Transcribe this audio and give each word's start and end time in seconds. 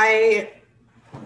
I, 0.00 0.50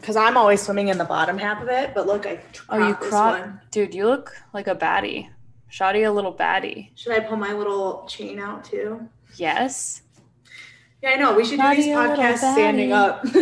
because 0.01 0.17
I'm 0.17 0.37
always 0.37 0.61
swimming 0.63 0.89
in 0.89 0.99
the 0.99 1.05
bottom 1.05 1.39
half 1.39 1.63
of 1.63 1.69
it, 1.69 1.95
but 1.95 2.07
look, 2.07 2.27
I 2.27 2.41
Oh, 2.69 2.89
you 2.89 2.95
crop, 2.95 3.47
dude. 3.71 3.95
You 3.95 4.07
look 4.07 4.37
like 4.53 4.67
a 4.67 4.75
baddie. 4.75 5.29
Shoddy, 5.69 6.03
a 6.05 6.13
little 6.13 6.33
baddie. 6.33 6.91
Should 6.95 7.13
I 7.13 7.21
pull 7.21 7.37
my 7.37 7.53
little 7.53 8.07
chain 8.09 8.39
out 8.39 8.65
too? 8.65 9.09
Yes. 9.37 10.03
Yeah, 11.03 11.11
I 11.11 11.17
know. 11.17 11.35
We 11.35 11.45
should 11.45 11.61
do 11.61 11.75
these 11.75 11.87
podcasts 11.87 12.39
standing 12.39 12.93
up. 12.93 13.25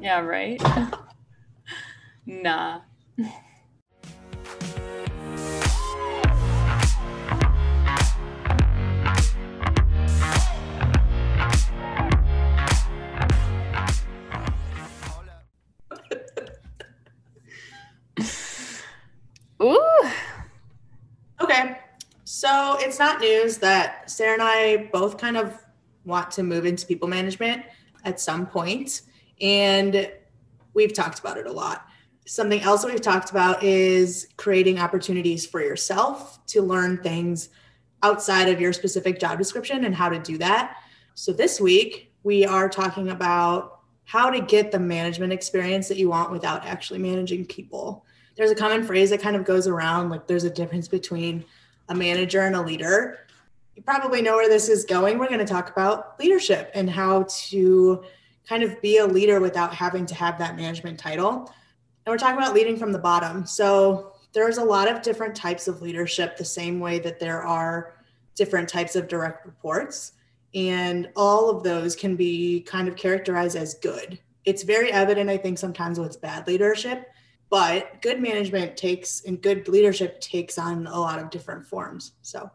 Yeah. 0.00 0.20
Right. 0.20 0.60
nah. 2.26 2.80
Ooh. 19.64 20.10
okay. 21.40 21.78
So 22.24 22.76
it's 22.80 22.98
not 22.98 23.20
news 23.20 23.58
that 23.58 24.10
Sarah 24.10 24.34
and 24.34 24.42
I 24.42 24.90
both 24.92 25.16
kind 25.16 25.36
of 25.36 25.58
want 26.04 26.30
to 26.32 26.42
move 26.42 26.66
into 26.66 26.86
people 26.86 27.08
management 27.08 27.64
at 28.04 28.20
some 28.20 28.46
point, 28.46 29.02
And 29.40 30.10
we've 30.74 30.92
talked 30.92 31.18
about 31.18 31.38
it 31.38 31.46
a 31.46 31.52
lot. 31.52 31.86
Something 32.26 32.60
else 32.60 32.82
that 32.82 32.90
we've 32.90 33.00
talked 33.00 33.30
about 33.30 33.62
is 33.62 34.28
creating 34.36 34.78
opportunities 34.78 35.46
for 35.46 35.62
yourself 35.62 36.44
to 36.46 36.62
learn 36.62 37.02
things 37.02 37.48
outside 38.02 38.48
of 38.48 38.60
your 38.60 38.72
specific 38.72 39.18
job 39.18 39.38
description 39.38 39.84
and 39.84 39.94
how 39.94 40.10
to 40.10 40.18
do 40.18 40.36
that. 40.38 40.76
So 41.14 41.32
this 41.32 41.60
week, 41.60 42.12
we 42.22 42.44
are 42.44 42.68
talking 42.68 43.08
about 43.10 43.80
how 44.04 44.28
to 44.30 44.40
get 44.40 44.70
the 44.70 44.78
management 44.78 45.32
experience 45.32 45.88
that 45.88 45.96
you 45.96 46.10
want 46.10 46.30
without 46.30 46.64
actually 46.66 46.98
managing 46.98 47.46
people. 47.46 48.04
There's 48.36 48.50
a 48.50 48.54
common 48.54 48.84
phrase 48.84 49.10
that 49.10 49.20
kind 49.20 49.36
of 49.36 49.44
goes 49.44 49.66
around 49.66 50.10
like 50.10 50.26
there's 50.26 50.44
a 50.44 50.50
difference 50.50 50.88
between 50.88 51.44
a 51.88 51.94
manager 51.94 52.40
and 52.40 52.56
a 52.56 52.62
leader. 52.62 53.18
You 53.76 53.82
probably 53.82 54.22
know 54.22 54.36
where 54.36 54.48
this 54.48 54.68
is 54.68 54.84
going. 54.84 55.18
We're 55.18 55.28
going 55.28 55.38
to 55.38 55.44
talk 55.44 55.70
about 55.70 56.18
leadership 56.18 56.70
and 56.74 56.88
how 56.88 57.26
to 57.48 58.04
kind 58.48 58.62
of 58.62 58.80
be 58.80 58.98
a 58.98 59.06
leader 59.06 59.40
without 59.40 59.74
having 59.74 60.06
to 60.06 60.14
have 60.14 60.38
that 60.38 60.56
management 60.56 60.98
title. 60.98 61.52
And 62.06 62.12
we're 62.12 62.18
talking 62.18 62.36
about 62.36 62.54
leading 62.54 62.76
from 62.76 62.92
the 62.92 62.98
bottom. 62.98 63.46
So 63.46 64.12
there's 64.32 64.58
a 64.58 64.64
lot 64.64 64.90
of 64.90 65.00
different 65.00 65.34
types 65.34 65.68
of 65.68 65.80
leadership, 65.80 66.36
the 66.36 66.44
same 66.44 66.80
way 66.80 66.98
that 66.98 67.18
there 67.18 67.42
are 67.42 67.94
different 68.34 68.68
types 68.68 68.96
of 68.96 69.08
direct 69.08 69.46
reports. 69.46 70.12
And 70.54 71.08
all 71.16 71.50
of 71.50 71.62
those 71.62 71.96
can 71.96 72.16
be 72.16 72.60
kind 72.60 72.88
of 72.88 72.96
characterized 72.96 73.56
as 73.56 73.74
good. 73.74 74.18
It's 74.44 74.62
very 74.62 74.92
evident, 74.92 75.30
I 75.30 75.36
think, 75.36 75.58
sometimes 75.58 75.98
with 75.98 76.20
bad 76.20 76.46
leadership, 76.46 77.10
but 77.50 78.02
good 78.02 78.20
management 78.20 78.76
takes 78.76 79.22
and 79.24 79.40
good 79.40 79.68
leadership 79.68 80.20
takes 80.20 80.58
on 80.58 80.86
a 80.86 80.98
lot 80.98 81.18
of 81.18 81.30
different 81.30 81.66
forms. 81.66 82.12
So 82.22 82.50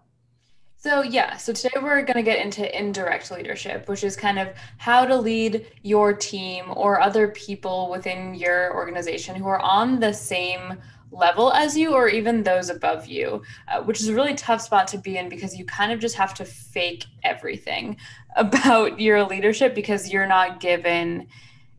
So, 0.77 1.03
yeah, 1.03 1.37
so 1.37 1.53
today 1.53 1.77
we're 1.81 2.01
going 2.01 2.15
to 2.15 2.23
get 2.23 2.43
into 2.43 2.77
indirect 2.77 3.31
leadership, 3.31 3.87
which 3.89 4.03
is 4.03 4.15
kind 4.15 4.39
of 4.39 4.49
how 4.77 5.05
to 5.05 5.15
lead 5.15 5.67
your 5.83 6.13
team 6.13 6.65
or 6.75 7.01
other 7.01 7.29
people 7.29 7.89
within 7.89 8.33
your 8.33 8.73
organization 8.73 9.35
who 9.35 9.47
are 9.47 9.59
on 9.59 9.99
the 9.99 10.13
same 10.13 10.77
level 11.11 11.51
as 11.53 11.77
you 11.77 11.93
or 11.93 12.07
even 12.07 12.43
those 12.43 12.69
above 12.69 13.07
you, 13.07 13.41
uh, 13.67 13.81
which 13.81 13.99
is 13.99 14.09
a 14.09 14.13
really 14.13 14.35
tough 14.35 14.61
spot 14.61 14.87
to 14.87 14.97
be 14.97 15.17
in 15.17 15.29
because 15.29 15.57
you 15.57 15.65
kind 15.65 15.91
of 15.91 15.99
just 15.99 16.15
have 16.15 16.33
to 16.35 16.45
fake 16.45 17.05
everything 17.23 17.97
about 18.35 18.99
your 18.99 19.23
leadership 19.23 19.73
because 19.73 20.11
you're 20.11 20.27
not 20.27 20.59
given 20.59 21.27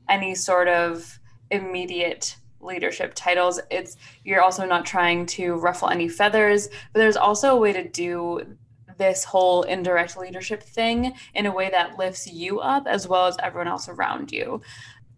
any 0.08 0.34
sort 0.34 0.68
of 0.68 1.18
immediate 1.50 2.36
leadership 2.60 3.12
titles 3.14 3.60
it's 3.70 3.96
you're 4.24 4.42
also 4.42 4.66
not 4.66 4.84
trying 4.84 5.24
to 5.24 5.54
ruffle 5.54 5.88
any 5.88 6.08
feathers 6.08 6.68
but 6.92 7.00
there's 7.00 7.16
also 7.16 7.56
a 7.56 7.58
way 7.58 7.72
to 7.72 7.88
do 7.88 8.56
this 9.00 9.24
whole 9.24 9.62
indirect 9.62 10.16
leadership 10.16 10.62
thing 10.62 11.14
in 11.34 11.46
a 11.46 11.52
way 11.52 11.70
that 11.70 11.98
lifts 11.98 12.30
you 12.30 12.60
up 12.60 12.86
as 12.86 13.08
well 13.08 13.26
as 13.26 13.36
everyone 13.42 13.66
else 13.66 13.88
around 13.88 14.30
you. 14.30 14.60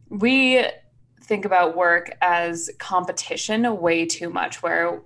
We 0.08 0.64
think 1.24 1.44
about 1.44 1.76
work 1.76 2.16
as 2.22 2.70
competition 2.78 3.80
way 3.80 4.06
too 4.06 4.30
much, 4.30 4.62
where 4.62 5.02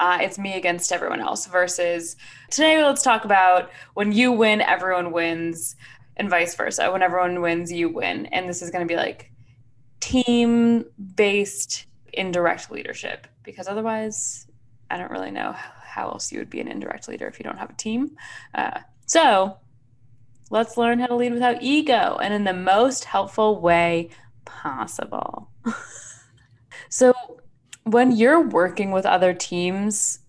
uh, 0.00 0.18
it's 0.22 0.38
me 0.38 0.54
against 0.54 0.90
everyone 0.90 1.20
else, 1.20 1.46
versus 1.46 2.16
today, 2.50 2.82
let's 2.82 3.02
talk 3.02 3.24
about 3.26 3.70
when 3.92 4.10
you 4.10 4.32
win, 4.32 4.62
everyone 4.62 5.12
wins, 5.12 5.76
and 6.16 6.30
vice 6.30 6.54
versa. 6.54 6.90
When 6.90 7.02
everyone 7.02 7.42
wins, 7.42 7.70
you 7.70 7.90
win. 7.90 8.26
And 8.26 8.48
this 8.48 8.62
is 8.62 8.70
going 8.70 8.86
to 8.86 8.92
be 8.92 8.96
like 8.96 9.30
team 10.00 10.84
based 11.14 11.86
indirect 12.12 12.70
leadership, 12.70 13.26
because 13.42 13.68
otherwise, 13.68 14.46
I 14.90 14.96
don't 14.96 15.10
really 15.10 15.30
know 15.30 15.54
how 15.54 16.08
else 16.08 16.32
you 16.32 16.38
would 16.38 16.50
be 16.50 16.60
an 16.60 16.68
indirect 16.68 17.08
leader 17.08 17.26
if 17.26 17.38
you 17.38 17.44
don't 17.44 17.58
have 17.58 17.70
a 17.70 17.74
team. 17.74 18.16
Uh, 18.54 18.80
so 19.06 19.56
let's 20.50 20.76
learn 20.76 20.98
how 20.98 21.06
to 21.06 21.16
lead 21.16 21.32
without 21.32 21.62
ego 21.62 22.18
and 22.22 22.32
in 22.32 22.44
the 22.44 22.52
most 22.52 23.04
helpful 23.04 23.60
way 23.60 24.10
possible. 24.44 25.50
so 26.88 27.12
when 27.84 28.12
you're 28.12 28.40
working 28.40 28.90
with 28.90 29.06
other 29.06 29.34
teams, 29.34 30.20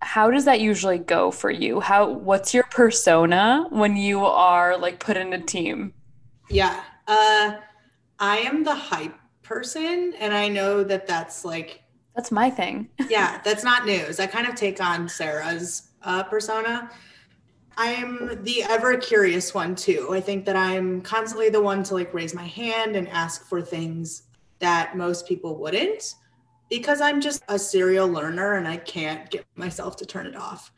how 0.00 0.30
does 0.30 0.44
that 0.44 0.60
usually 0.60 0.98
go 0.98 1.30
for 1.30 1.50
you? 1.50 1.80
How 1.80 2.08
what's 2.10 2.54
your 2.54 2.64
persona 2.64 3.66
when 3.70 3.96
you 3.96 4.24
are 4.24 4.78
like 4.78 5.00
put 5.00 5.16
in 5.16 5.32
a 5.32 5.40
team? 5.40 5.92
Yeah. 6.48 6.82
Uh 7.06 7.56
I 8.18 8.38
am 8.38 8.64
the 8.64 8.74
hype 8.74 9.16
person 9.42 10.14
and 10.18 10.34
I 10.34 10.48
know 10.48 10.84
that 10.84 11.06
that's 11.06 11.44
like 11.44 11.82
that's 12.14 12.32
my 12.32 12.50
thing. 12.50 12.88
yeah, 13.08 13.40
that's 13.44 13.62
not 13.62 13.86
news. 13.86 14.18
I 14.18 14.26
kind 14.26 14.46
of 14.46 14.56
take 14.56 14.80
on 14.82 15.08
Sarah's 15.08 15.90
uh, 16.02 16.24
persona. 16.24 16.90
I'm 17.76 18.42
the 18.42 18.64
ever 18.64 18.96
curious 18.96 19.54
one 19.54 19.76
too. 19.76 20.08
I 20.10 20.20
think 20.20 20.44
that 20.46 20.56
I'm 20.56 21.00
constantly 21.00 21.48
the 21.48 21.62
one 21.62 21.84
to 21.84 21.94
like 21.94 22.12
raise 22.12 22.34
my 22.34 22.46
hand 22.46 22.96
and 22.96 23.08
ask 23.08 23.46
for 23.46 23.62
things 23.62 24.24
that 24.58 24.96
most 24.96 25.28
people 25.28 25.56
wouldn't 25.58 26.16
because 26.68 27.00
I'm 27.00 27.20
just 27.20 27.42
a 27.48 27.56
serial 27.56 28.08
learner 28.08 28.54
and 28.54 28.66
I 28.66 28.78
can't 28.78 29.30
get 29.30 29.46
myself 29.54 29.96
to 29.98 30.06
turn 30.06 30.26
it 30.26 30.34
off. 30.34 30.72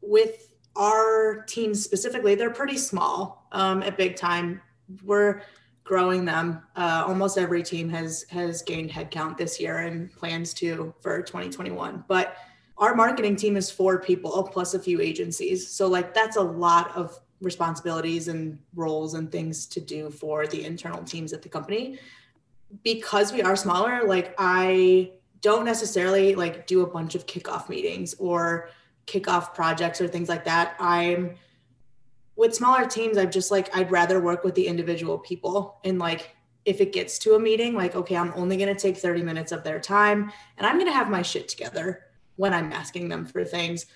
With 0.00 0.52
our 0.76 1.44
team 1.48 1.74
specifically, 1.74 2.36
they're 2.36 2.50
pretty 2.50 2.78
small 2.78 3.48
um, 3.50 3.82
at 3.82 3.96
big 3.96 4.14
time. 4.14 4.60
We're 5.02 5.42
growing 5.84 6.24
them. 6.24 6.62
Uh, 6.74 7.04
almost 7.06 7.38
every 7.38 7.62
team 7.62 7.88
has 7.90 8.24
has 8.30 8.62
gained 8.62 8.90
headcount 8.90 9.36
this 9.36 9.60
year 9.60 9.78
and 9.78 10.10
plans 10.12 10.52
to 10.54 10.94
for 11.00 11.22
2021. 11.22 12.04
But 12.08 12.36
our 12.78 12.94
marketing 12.94 13.36
team 13.36 13.56
is 13.56 13.70
four 13.70 14.00
people 14.00 14.42
plus 14.52 14.74
a 14.74 14.78
few 14.78 15.00
agencies. 15.00 15.70
So 15.70 15.86
like 15.86 16.12
that's 16.14 16.36
a 16.36 16.42
lot 16.42 16.96
of 16.96 17.20
responsibilities 17.40 18.28
and 18.28 18.58
roles 18.74 19.14
and 19.14 19.30
things 19.30 19.66
to 19.66 19.80
do 19.80 20.10
for 20.10 20.46
the 20.46 20.64
internal 20.64 21.04
teams 21.04 21.32
at 21.32 21.42
the 21.42 21.48
company. 21.48 21.98
Because 22.82 23.32
we 23.32 23.42
are 23.42 23.54
smaller, 23.54 24.02
like 24.06 24.34
I 24.38 25.12
don't 25.42 25.64
necessarily 25.64 26.34
like 26.34 26.66
do 26.66 26.80
a 26.80 26.86
bunch 26.86 27.14
of 27.14 27.26
kickoff 27.26 27.68
meetings 27.68 28.14
or 28.18 28.70
kickoff 29.06 29.54
projects 29.54 30.00
or 30.00 30.08
things 30.08 30.28
like 30.28 30.44
that. 30.46 30.74
I'm 30.80 31.36
with 32.36 32.54
smaller 32.54 32.86
teams, 32.86 33.16
I've 33.16 33.30
just 33.30 33.50
like, 33.50 33.74
I'd 33.76 33.90
rather 33.90 34.20
work 34.20 34.44
with 34.44 34.54
the 34.54 34.66
individual 34.66 35.18
people. 35.18 35.78
And 35.84 35.98
like, 35.98 36.34
if 36.64 36.80
it 36.80 36.92
gets 36.92 37.18
to 37.20 37.34
a 37.34 37.38
meeting, 37.38 37.74
like, 37.74 37.94
okay, 37.94 38.16
I'm 38.16 38.32
only 38.34 38.56
going 38.56 38.74
to 38.74 38.80
take 38.80 38.96
30 38.96 39.22
minutes 39.22 39.52
of 39.52 39.64
their 39.64 39.78
time 39.78 40.32
and 40.56 40.66
I'm 40.66 40.76
going 40.76 40.90
to 40.90 40.96
have 40.96 41.10
my 41.10 41.22
shit 41.22 41.48
together 41.48 42.04
when 42.36 42.54
I'm 42.54 42.72
asking 42.72 43.08
them 43.08 43.26
for 43.26 43.44
things. 43.44 43.86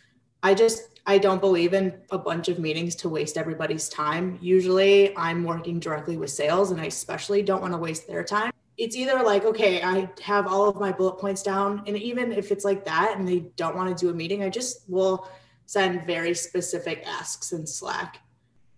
I 0.42 0.54
just, 0.54 1.00
I 1.06 1.18
don't 1.18 1.40
believe 1.40 1.74
in 1.74 1.98
a 2.10 2.18
bunch 2.18 2.48
of 2.48 2.58
meetings 2.58 2.94
to 2.96 3.08
waste 3.08 3.36
everybody's 3.36 3.88
time. 3.88 4.38
Usually 4.40 5.16
I'm 5.16 5.42
working 5.44 5.80
directly 5.80 6.16
with 6.16 6.30
sales 6.30 6.70
and 6.70 6.80
I 6.80 6.84
especially 6.84 7.42
don't 7.42 7.62
want 7.62 7.72
to 7.72 7.78
waste 7.78 8.06
their 8.06 8.22
time. 8.22 8.52
It's 8.76 8.94
either 8.94 9.24
like, 9.24 9.44
okay, 9.44 9.82
I 9.82 10.08
have 10.22 10.46
all 10.46 10.68
of 10.68 10.78
my 10.78 10.92
bullet 10.92 11.18
points 11.18 11.42
down. 11.42 11.82
And 11.88 11.96
even 11.96 12.30
if 12.30 12.52
it's 12.52 12.64
like 12.64 12.84
that 12.84 13.16
and 13.16 13.26
they 13.26 13.50
don't 13.56 13.74
want 13.74 13.96
to 13.96 14.04
do 14.04 14.10
a 14.10 14.14
meeting, 14.14 14.44
I 14.44 14.50
just 14.50 14.88
will 14.88 15.28
send 15.66 16.06
very 16.06 16.34
specific 16.34 17.02
asks 17.04 17.50
in 17.50 17.66
Slack 17.66 18.20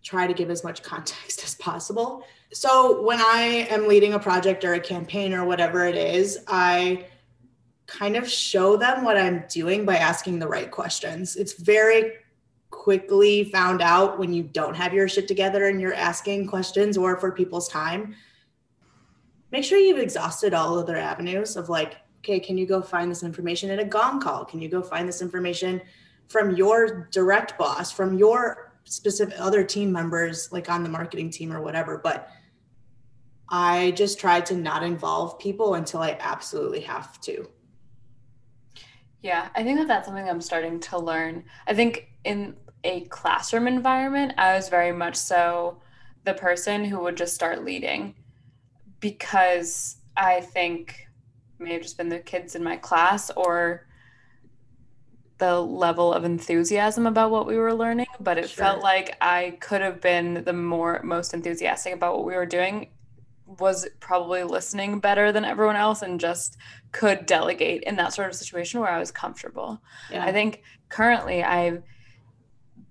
try 0.03 0.27
to 0.27 0.35
give 0.35 0.51
as 0.51 0.65
much 0.65 0.83
context 0.83 1.43
as 1.45 1.55
possible. 1.57 2.25
So 2.53 3.03
when 3.03 3.21
I 3.21 3.67
am 3.71 3.87
leading 3.87 4.15
a 4.15 4.19
project 4.19 4.65
or 4.65 4.75
a 4.75 4.81
campaign 4.81 5.33
or 5.33 5.45
whatever 5.45 5.87
it 5.87 5.97
is, 5.97 6.39
I 6.49 7.07
kind 7.87 8.17
of 8.17 8.29
show 8.29 8.77
them 8.77 9.05
what 9.05 9.17
I'm 9.17 9.45
doing 9.49 9.85
by 9.85 9.97
asking 9.97 10.39
the 10.39 10.49
right 10.49 10.71
questions. 10.71 11.37
It's 11.37 11.55
very 11.55 12.13
quickly 12.71 13.45
found 13.45 13.83
out 13.83 14.19
when 14.19 14.33
you 14.33 14.43
don't 14.43 14.75
have 14.75 14.95
your 14.95 15.09
shit 15.09 15.29
together 15.29 15.67
and 15.67 15.81
you're 15.81 15.95
asking 15.95 16.47
questions 16.47 16.97
or 16.97 17.17
for 17.19 17.33
people's 17.33 17.69
time. 17.69 18.15
Make 19.51 19.65
sure 19.65 19.79
you've 19.79 19.99
exhausted 19.99 20.55
all 20.55 20.79
other 20.79 20.97
avenues 20.97 21.57
of 21.57 21.69
like, 21.69 21.97
okay, 22.21 22.39
can 22.39 22.57
you 22.57 22.67
go 22.67 22.81
find 22.81 23.11
this 23.11 23.25
information 23.25 23.71
in 23.71 23.81
a 23.81 23.85
gong 23.85 24.21
call? 24.21 24.45
Can 24.45 24.61
you 24.61 24.69
go 24.69 24.83
find 24.83 25.09
this 25.09 25.21
information 25.21 25.83
from 26.29 26.55
your 26.55 27.09
direct 27.11 27.59
boss, 27.59 27.91
from 27.91 28.17
your 28.17 28.70
specific 28.85 29.35
other 29.39 29.63
team 29.63 29.93
members 29.93 30.51
like 30.53 30.69
on 30.71 30.83
the 30.83 30.89
marketing 30.89 31.31
team 31.31 31.53
or 31.53 31.61
whatever 31.61 31.99
but 32.03 32.31
I 33.51 33.91
just 33.93 34.21
try 34.21 34.41
to 34.43 34.55
not 34.55 34.83
involve 34.83 35.39
people 35.39 35.75
until 35.75 36.01
I 36.01 36.17
absolutely 36.21 36.81
have 36.83 37.21
to. 37.23 37.49
Yeah, 39.23 39.49
I 39.55 39.65
think 39.65 39.79
that 39.79 39.89
that's 39.89 40.07
something 40.07 40.29
I'm 40.29 40.41
starting 40.41 40.79
to 40.81 40.99
learn. 40.99 41.45
I 41.67 41.75
think 41.75 42.09
in 42.25 42.57
a 42.85 43.03
classroom 43.03 43.67
environment, 43.67 44.35
I 44.39 44.55
was 44.55 44.69
very 44.69 44.93
much 44.93 45.17
so 45.17 45.79
the 46.25 46.35
person 46.35 46.85
who 46.85 47.01
would 47.01 47.17
just 47.17 47.35
start 47.35 47.65
leading 47.65 48.15
because 49.01 49.97
I 50.17 50.41
think 50.41 51.07
may 51.59 51.73
have 51.75 51.83
just 51.83 51.99
been 51.99 52.09
the 52.09 52.21
kids 52.21 52.55
in 52.55 52.63
my 52.63 52.77
class 52.77 53.31
or 53.37 53.87
the 55.41 55.61
level 55.61 56.13
of 56.13 56.25
enthusiasm 56.25 57.07
about 57.07 57.31
what 57.31 57.47
we 57.47 57.57
were 57.57 57.75
learning, 57.75 58.07
but 58.21 58.39
it 58.39 58.49
sure. 58.49 58.65
felt 58.65 58.83
like 58.83 59.17
I 59.21 59.57
could 59.61 59.81
have 59.81 60.01
been 60.01 60.45
the 60.45 60.53
more 60.53 61.01
most 61.03 61.35
enthusiastic 61.35 61.95
about 61.95 62.17
what 62.17 62.27
we 62.27 62.35
were 62.35 62.47
doing 62.47 62.89
was 63.59 63.89
probably 63.99 64.45
listening 64.45 65.01
better 65.01 65.33
than 65.33 65.45
everyone 65.45 65.75
else 65.75 66.03
and 66.03 66.21
just 66.21 66.57
could 66.93 67.27
delegate 67.27 67.83
in 67.83 67.97
that 67.97 68.13
sort 68.13 68.29
of 68.29 68.37
situation 68.37 68.81
where 68.81 68.91
I 68.91 69.01
was 69.01 69.11
comfortable. 69.11 69.83
Yeah. 70.13 70.25
I 70.25 70.31
think 70.31 70.63
currently 70.89 71.43
I've 71.43 71.83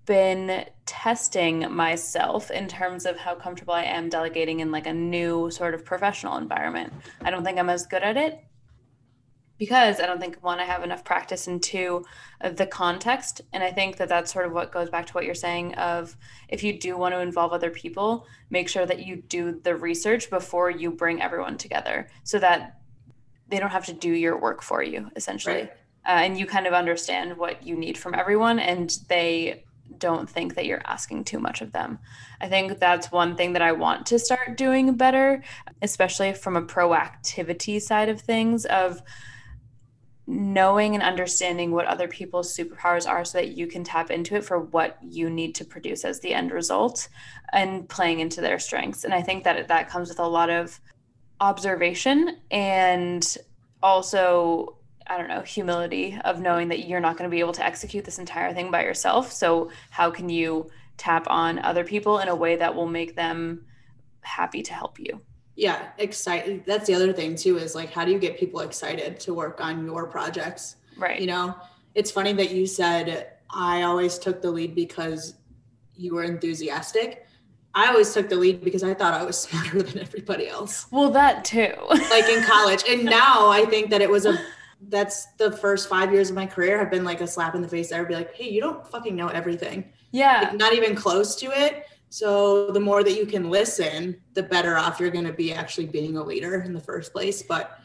been 0.06 0.66
testing 0.88 1.72
myself 1.72 2.50
in 2.50 2.68
terms 2.68 3.06
of 3.06 3.16
how 3.16 3.36
comfortable 3.36 3.76
I 3.76 3.84
am 3.84 4.10
delegating 4.10 4.60
in 4.60 4.72
like 4.72 4.88
a 4.88 4.94
new 4.94 5.52
sort 5.52 5.76
of 5.76 5.86
professional 5.86 6.38
environment. 6.38 6.92
I 7.22 7.30
don't 7.30 7.44
think 7.44 7.60
I'm 7.60 7.70
as 7.70 7.86
good 7.86 8.02
at 8.02 8.18
it 8.18 8.44
because 9.60 10.00
I 10.00 10.08
don't 10.08 10.20
think 10.20 10.38
one 10.42 10.60
I 10.60 10.64
have 10.64 10.84
enough 10.84 11.04
practice 11.04 11.46
and 11.46 11.62
two 11.62 12.04
the 12.42 12.66
context 12.66 13.42
and 13.54 13.62
I 13.62 13.72
think 13.72 13.98
that 13.98 14.10
that's 14.10 14.34
sort 14.34 14.48
of 14.48 14.54
what 14.54 14.72
goes 14.72 14.90
back 14.90 15.06
to 15.08 15.14
what 15.14 15.26
you're 15.26 15.36
saying 15.36 15.76
of 15.76 16.18
if 16.48 16.64
you 16.64 16.80
do 16.80 16.98
want 16.98 17.14
to 17.14 17.20
involve 17.20 17.54
other 17.54 17.70
people 17.70 18.26
make 18.50 18.68
sure 18.68 18.86
that 18.86 19.06
you 19.06 19.18
do 19.18 19.60
the 19.64 19.76
research 19.76 20.30
before 20.32 20.72
you 20.72 20.90
bring 20.90 21.22
everyone 21.22 21.58
together 21.58 22.10
so 22.24 22.40
that 22.40 22.80
they 23.50 23.60
don't 23.60 23.72
have 23.72 23.86
to 23.86 23.94
do 23.94 24.12
your 24.12 24.40
work 24.40 24.64
for 24.64 24.82
you 24.82 25.12
essentially 25.16 25.56
right. 25.56 25.72
uh, 26.08 26.22
and 26.24 26.40
you 26.40 26.48
kind 26.48 26.66
of 26.66 26.74
understand 26.74 27.38
what 27.38 27.62
you 27.64 27.76
need 27.76 27.98
from 27.98 28.16
everyone 28.16 28.58
and 28.58 28.98
they 29.10 29.64
don't 29.98 30.30
think 30.30 30.56
that 30.56 30.66
you're 30.66 30.82
asking 30.86 31.24
too 31.24 31.40
much 31.40 31.62
of 31.62 31.72
them. 31.72 32.00
I 32.40 32.48
think 32.48 32.80
that's 32.80 33.12
one 33.12 33.36
thing 33.36 33.54
that 33.54 33.62
I 33.62 33.72
want 33.72 34.06
to 34.08 34.20
start 34.20 34.56
doing 34.56 34.96
better, 34.96 35.44
especially 35.82 36.34
from 36.34 36.56
a 36.56 36.62
proactivity 36.62 37.82
side 37.82 38.08
of 38.10 38.22
things 38.22 38.66
of 38.66 39.02
knowing 40.30 40.94
and 40.94 41.02
understanding 41.02 41.72
what 41.72 41.88
other 41.88 42.08
people's 42.08 42.56
superpowers 42.56 43.10
are 43.10 43.26
so 43.26 43.40
that 43.40 43.58
you 43.58 43.66
can 43.66 43.84
tap 43.84 44.12
into 44.12 44.36
it 44.36 44.46
for 44.46 44.60
what 44.60 44.96
you 45.02 45.28
need 45.28 45.56
to 45.56 45.66
produce 45.66 46.06
as 46.06 46.20
the 46.20 46.36
end 46.36 46.52
result 46.52 47.10
and 47.52 47.90
playing 47.90 48.20
into 48.20 48.40
their 48.40 48.60
strengths. 48.60 49.04
And 49.04 49.14
i 49.14 49.24
think 49.24 49.44
that 49.44 49.68
that 49.68 49.90
comes 49.90 50.08
with 50.08 50.20
a 50.20 50.28
lot 50.28 50.52
of 50.52 50.80
observation 51.42 52.38
and 52.52 53.38
also 53.82 54.78
i 55.08 55.18
don't 55.18 55.30
know 55.30 55.42
humility 55.42 56.20
of 56.26 56.40
knowing 56.40 56.68
that 56.68 56.88
you're 56.88 57.00
not 57.00 57.18
going 57.18 57.28
to 57.28 57.34
be 57.34 57.40
able 57.40 57.54
to 57.54 57.66
execute 57.66 58.06
this 58.06 58.20
entire 58.20 58.54
thing 58.54 58.70
by 58.70 58.84
yourself. 58.84 59.32
So 59.32 59.72
how 59.90 60.12
can 60.12 60.30
you 60.30 60.70
tap 60.98 61.26
on 61.28 61.58
other 61.58 61.84
people 61.84 62.20
in 62.20 62.28
a 62.28 62.36
way 62.36 62.56
that 62.58 62.76
will 62.76 62.88
make 62.88 63.16
them 63.16 63.66
happy 64.22 64.62
to 64.62 64.74
help 64.74 65.00
you 65.00 65.22
yeah 65.60 65.90
excited 65.98 66.64
that's 66.66 66.88
the 66.88 66.94
other 66.96 67.12
thing 67.12 67.36
too 67.36 67.58
is 67.58 67.76
like 67.76 67.92
how 67.92 68.06
do 68.06 68.12
you 68.12 68.18
get 68.18 68.40
people 68.40 68.62
excited 68.62 69.20
to 69.20 69.34
work 69.34 69.60
on 69.60 69.86
your 69.86 70.08
projects? 70.08 70.78
Right. 70.98 71.20
You 71.20 71.28
know 71.28 71.56
it's 71.96 72.12
funny 72.12 72.32
that 72.34 72.52
you 72.52 72.66
said 72.66 73.34
i 73.50 73.82
always 73.82 74.18
took 74.18 74.42
the 74.42 74.50
lead 74.50 74.74
because 74.74 75.36
you 75.96 76.16
were 76.16 76.24
enthusiastic. 76.24 77.26
I 77.76 77.90
always 77.90 78.14
took 78.14 78.30
the 78.30 78.38
lead 78.38 78.64
because 78.64 78.84
i 78.84 78.94
thought 78.94 79.14
i 79.14 79.24
was 79.24 79.38
smarter 79.48 79.84
than 79.84 80.00
everybody 80.00 80.48
else. 80.48 80.88
Well 80.92 81.12
that 81.12 81.44
too. 81.44 81.74
Like 81.90 82.30
in 82.30 82.44
college. 82.44 82.84
And 82.88 83.04
now 83.20 83.50
i 83.50 83.66
think 83.66 83.90
that 83.90 84.02
it 84.02 84.10
was 84.10 84.26
a 84.26 84.40
that's 84.88 85.26
the 85.34 85.52
first 85.52 85.90
five 85.90 86.14
years 86.14 86.30
of 86.30 86.38
my 86.38 86.46
career 86.46 86.80
have 86.80 86.90
been 86.90 87.04
like 87.04 87.20
a 87.20 87.28
slap 87.28 87.54
in 87.54 87.62
the 87.62 87.68
face 87.68 87.92
i 87.92 88.00
would 88.00 88.08
be 88.08 88.16
like 88.16 88.34
hey 88.34 88.50
you 88.50 88.62
don't 88.62 88.88
fucking 88.88 89.14
know 89.14 89.28
everything. 89.28 89.84
Yeah. 90.12 90.40
Like, 90.44 90.54
not 90.54 90.74
even 90.74 90.96
close 90.96 91.36
to 91.36 91.48
it 91.48 91.86
so 92.10 92.72
the 92.72 92.80
more 92.80 93.04
that 93.04 93.16
you 93.16 93.26
can 93.26 93.50
listen, 93.50 94.20
the 94.34 94.44
better 94.44 94.78
off 94.78 95.00
you're 95.00 95.12
going 95.12 95.28
to 95.28 95.34
be 95.34 95.54
actually 95.54 95.86
being 95.86 96.18
a 96.18 96.24
leader 96.24 96.62
in 96.62 96.74
the 96.74 96.80
first 96.80 97.14
place. 97.14 97.44
But 97.44 97.80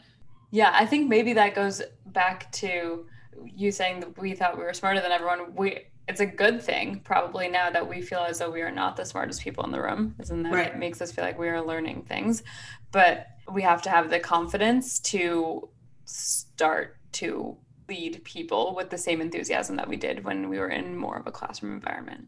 yeah, 0.51 0.71
I 0.73 0.85
think 0.85 1.07
maybe 1.07 1.33
that 1.33 1.53
goes 1.53 1.81
back 2.07 2.51
to 2.53 3.05
you 3.43 3.71
saying 3.71 3.99
that 3.99 4.17
we 4.17 4.33
thought 4.33 4.57
we 4.57 4.63
were 4.63 4.73
smarter 4.73 5.01
than 5.01 5.11
everyone. 5.11 5.53
We 5.55 5.85
it's 6.07 6.19
a 6.19 6.25
good 6.25 6.61
thing 6.61 7.01
probably 7.03 7.47
now 7.47 7.69
that 7.71 7.87
we 7.87 8.01
feel 8.01 8.19
as 8.19 8.37
though 8.37 8.51
we 8.51 8.61
are 8.61 8.71
not 8.71 8.95
the 8.95 9.05
smartest 9.05 9.41
people 9.41 9.63
in 9.63 9.71
the 9.71 9.81
room, 9.81 10.15
isn't 10.19 10.43
that 10.43 10.53
right. 10.53 10.77
makes 10.77 11.01
us 11.01 11.11
feel 11.11 11.23
like 11.23 11.39
we 11.39 11.49
are 11.49 11.61
learning 11.61 12.03
things. 12.07 12.43
But 12.91 13.27
we 13.51 13.63
have 13.63 13.81
to 13.83 13.89
have 13.89 14.09
the 14.09 14.19
confidence 14.19 14.99
to 14.99 15.67
start 16.05 16.97
to 17.13 17.57
lead 17.87 18.23
people 18.23 18.75
with 18.75 18.89
the 18.89 18.97
same 18.97 19.21
enthusiasm 19.21 19.75
that 19.77 19.87
we 19.87 19.95
did 19.95 20.23
when 20.23 20.49
we 20.49 20.59
were 20.59 20.69
in 20.69 20.95
more 20.95 21.17
of 21.17 21.27
a 21.27 21.31
classroom 21.31 21.73
environment. 21.73 22.27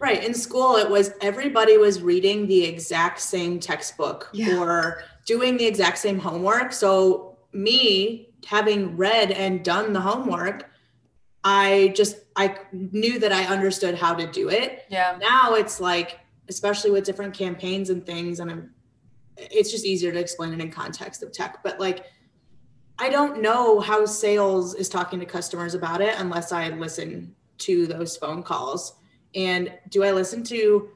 Right. 0.00 0.24
In 0.24 0.34
school, 0.34 0.76
it 0.76 0.90
was 0.90 1.12
everybody 1.20 1.78
was 1.78 2.02
reading 2.02 2.46
the 2.46 2.64
exact 2.64 3.20
same 3.20 3.60
textbook 3.60 4.28
yeah. 4.32 4.58
or 4.58 5.02
doing 5.24 5.56
the 5.56 5.64
exact 5.64 5.98
same 5.98 6.18
homework. 6.18 6.72
So, 6.72 7.38
me 7.52 8.28
having 8.46 8.96
read 8.96 9.30
and 9.30 9.64
done 9.64 9.92
the 9.92 10.00
homework, 10.00 10.70
I 11.44 11.92
just 11.94 12.16
I 12.36 12.58
knew 12.72 13.18
that 13.18 13.32
I 13.32 13.44
understood 13.44 13.94
how 13.94 14.14
to 14.14 14.30
do 14.30 14.48
it. 14.48 14.84
Yeah. 14.88 15.16
Now 15.20 15.54
it's 15.54 15.80
like, 15.80 16.18
especially 16.48 16.90
with 16.90 17.04
different 17.04 17.34
campaigns 17.34 17.90
and 17.90 18.04
things, 18.04 18.40
and 18.40 18.50
I'm, 18.50 18.70
it's 19.36 19.70
just 19.70 19.84
easier 19.84 20.12
to 20.12 20.18
explain 20.18 20.52
it 20.52 20.60
in 20.60 20.70
context 20.70 21.22
of 21.22 21.32
tech. 21.32 21.62
But 21.62 21.78
like, 21.78 22.06
I 22.98 23.08
don't 23.08 23.40
know 23.40 23.80
how 23.80 24.04
sales 24.06 24.74
is 24.74 24.88
talking 24.88 25.20
to 25.20 25.26
customers 25.26 25.74
about 25.74 26.00
it 26.00 26.14
unless 26.18 26.52
I 26.52 26.68
listen 26.70 27.34
to 27.58 27.86
those 27.86 28.16
phone 28.16 28.42
calls 28.42 28.94
and 29.34 29.72
do 29.88 30.02
I 30.04 30.12
listen 30.12 30.42
to 30.44 30.90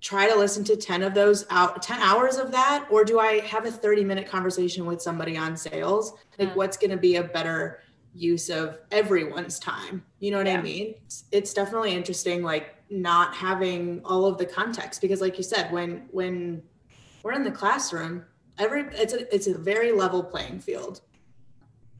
try 0.00 0.28
to 0.28 0.36
listen 0.36 0.64
to 0.64 0.76
10 0.76 1.02
of 1.02 1.14
those 1.14 1.46
out 1.50 1.80
10 1.80 2.00
hours 2.00 2.36
of 2.36 2.50
that 2.50 2.86
or 2.90 3.04
do 3.04 3.20
I 3.20 3.38
have 3.40 3.66
a 3.66 3.70
30 3.70 4.04
minute 4.04 4.26
conversation 4.28 4.84
with 4.84 5.00
somebody 5.00 5.36
on 5.36 5.56
sales? 5.56 6.14
Like 6.38 6.54
what's 6.56 6.76
going 6.76 6.90
to 6.90 6.96
be 6.96 7.16
a 7.16 7.22
better 7.22 7.82
use 8.12 8.50
of 8.50 8.78
everyone's 8.90 9.58
time? 9.60 10.04
You 10.18 10.32
know 10.32 10.38
what 10.38 10.48
yeah. 10.48 10.58
I 10.58 10.62
mean? 10.62 10.94
It's, 11.06 11.24
it's 11.30 11.54
definitely 11.54 11.94
interesting 11.94 12.42
like 12.42 12.74
not 12.90 13.34
having 13.34 14.02
all 14.04 14.26
of 14.26 14.38
the 14.38 14.44
context 14.44 15.00
because 15.00 15.20
like 15.20 15.38
you 15.38 15.44
said 15.44 15.72
when 15.72 16.06
when 16.10 16.62
we're 17.22 17.32
in 17.32 17.42
the 17.42 17.50
classroom 17.50 18.24
every 18.58 18.82
it's 18.92 19.14
a 19.14 19.34
it's 19.34 19.46
a 19.46 19.56
very 19.56 19.92
level 19.92 20.22
playing 20.22 20.60
field 20.60 21.00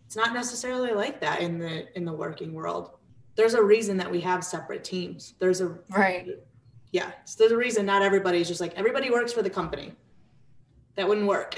it's 0.04 0.16
not 0.16 0.34
necessarily 0.34 0.92
like 0.92 1.18
that 1.18 1.40
in 1.40 1.58
the 1.58 1.96
in 1.96 2.04
the 2.04 2.12
working 2.12 2.52
world 2.52 2.90
there's 3.34 3.54
a 3.54 3.62
reason 3.62 3.96
that 3.96 4.10
we 4.10 4.20
have 4.20 4.44
separate 4.44 4.84
teams. 4.84 5.34
There's 5.38 5.60
a 5.60 5.78
right. 5.90 6.28
Yeah. 6.92 7.10
So 7.24 7.36
there's 7.38 7.52
a 7.52 7.56
reason 7.56 7.86
not 7.86 8.02
everybody's 8.02 8.48
just 8.48 8.60
like 8.60 8.74
everybody 8.74 9.10
works 9.10 9.32
for 9.32 9.42
the 9.42 9.50
company. 9.50 9.92
That 10.96 11.08
wouldn't 11.08 11.26
work. 11.26 11.56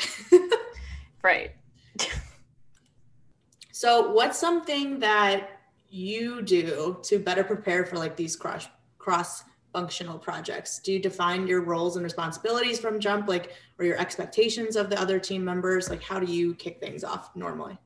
right. 1.22 1.52
so 3.72 4.12
what's 4.12 4.38
something 4.38 5.00
that 5.00 5.50
you 5.88 6.42
do 6.42 6.98
to 7.02 7.18
better 7.18 7.42
prepare 7.42 7.84
for 7.84 7.96
like 7.96 8.16
these 8.16 8.36
cross 8.36 8.68
cross 8.98 9.42
functional 9.72 10.18
projects? 10.18 10.78
Do 10.78 10.92
you 10.92 11.00
define 11.00 11.48
your 11.48 11.62
roles 11.62 11.96
and 11.96 12.04
responsibilities 12.04 12.78
from 12.78 13.00
jump 13.00 13.26
like 13.26 13.50
or 13.80 13.84
your 13.84 13.98
expectations 13.98 14.76
of 14.76 14.88
the 14.88 15.00
other 15.00 15.18
team 15.18 15.44
members? 15.44 15.90
Like 15.90 16.02
how 16.02 16.20
do 16.20 16.32
you 16.32 16.54
kick 16.54 16.78
things 16.78 17.02
off 17.02 17.34
normally? 17.34 17.76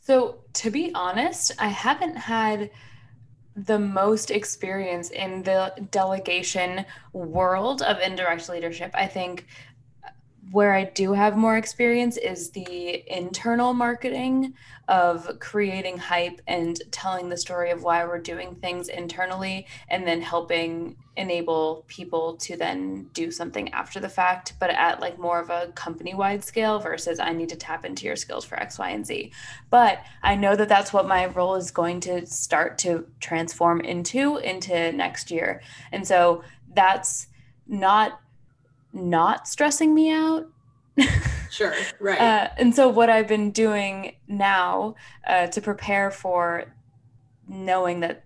So 0.00 0.40
to 0.54 0.70
be 0.70 0.92
honest, 0.94 1.52
I 1.58 1.68
haven't 1.68 2.16
had 2.16 2.70
the 3.64 3.78
most 3.78 4.30
experience 4.30 5.10
in 5.10 5.42
the 5.42 5.72
delegation 5.90 6.84
world 7.12 7.82
of 7.82 7.98
indirect 8.00 8.48
leadership. 8.48 8.90
I 8.94 9.06
think 9.06 9.46
where 10.50 10.74
I 10.74 10.84
do 10.84 11.12
have 11.12 11.36
more 11.36 11.56
experience 11.56 12.16
is 12.16 12.50
the 12.50 13.04
internal 13.06 13.72
marketing 13.72 14.54
of 14.88 15.38
creating 15.38 15.98
hype 15.98 16.40
and 16.48 16.80
telling 16.90 17.28
the 17.28 17.36
story 17.36 17.70
of 17.70 17.84
why 17.84 18.04
we're 18.04 18.18
doing 18.18 18.56
things 18.56 18.88
internally 18.88 19.66
and 19.88 20.06
then 20.06 20.20
helping 20.20 20.96
enable 21.20 21.84
people 21.86 22.36
to 22.38 22.56
then 22.56 23.08
do 23.12 23.30
something 23.30 23.72
after 23.72 24.00
the 24.00 24.08
fact, 24.08 24.54
but 24.58 24.70
at 24.70 25.00
like 25.00 25.18
more 25.18 25.38
of 25.38 25.50
a 25.50 25.68
company 25.74 26.14
wide 26.14 26.42
scale 26.42 26.78
versus 26.78 27.20
I 27.20 27.32
need 27.32 27.50
to 27.50 27.56
tap 27.56 27.84
into 27.84 28.06
your 28.06 28.16
skills 28.16 28.44
for 28.44 28.58
X, 28.58 28.78
Y, 28.78 28.88
and 28.88 29.06
Z. 29.06 29.30
But 29.68 30.02
I 30.22 30.34
know 30.34 30.56
that 30.56 30.68
that's 30.68 30.92
what 30.92 31.06
my 31.06 31.26
role 31.26 31.56
is 31.56 31.70
going 31.70 32.00
to 32.00 32.26
start 32.26 32.78
to 32.78 33.06
transform 33.20 33.80
into 33.80 34.38
into 34.38 34.92
next 34.92 35.30
year. 35.30 35.60
And 35.92 36.06
so 36.06 36.42
that's 36.74 37.28
not 37.66 38.20
not 38.92 39.46
stressing 39.46 39.94
me 39.94 40.10
out. 40.10 40.48
sure, 41.50 41.74
right. 42.00 42.20
Uh, 42.20 42.48
and 42.56 42.74
so, 42.74 42.88
what 42.88 43.10
I've 43.10 43.28
been 43.28 43.50
doing 43.50 44.16
now 44.26 44.96
uh, 45.26 45.46
to 45.48 45.60
prepare 45.60 46.10
for 46.10 46.64
knowing 47.46 48.00
that 48.00 48.24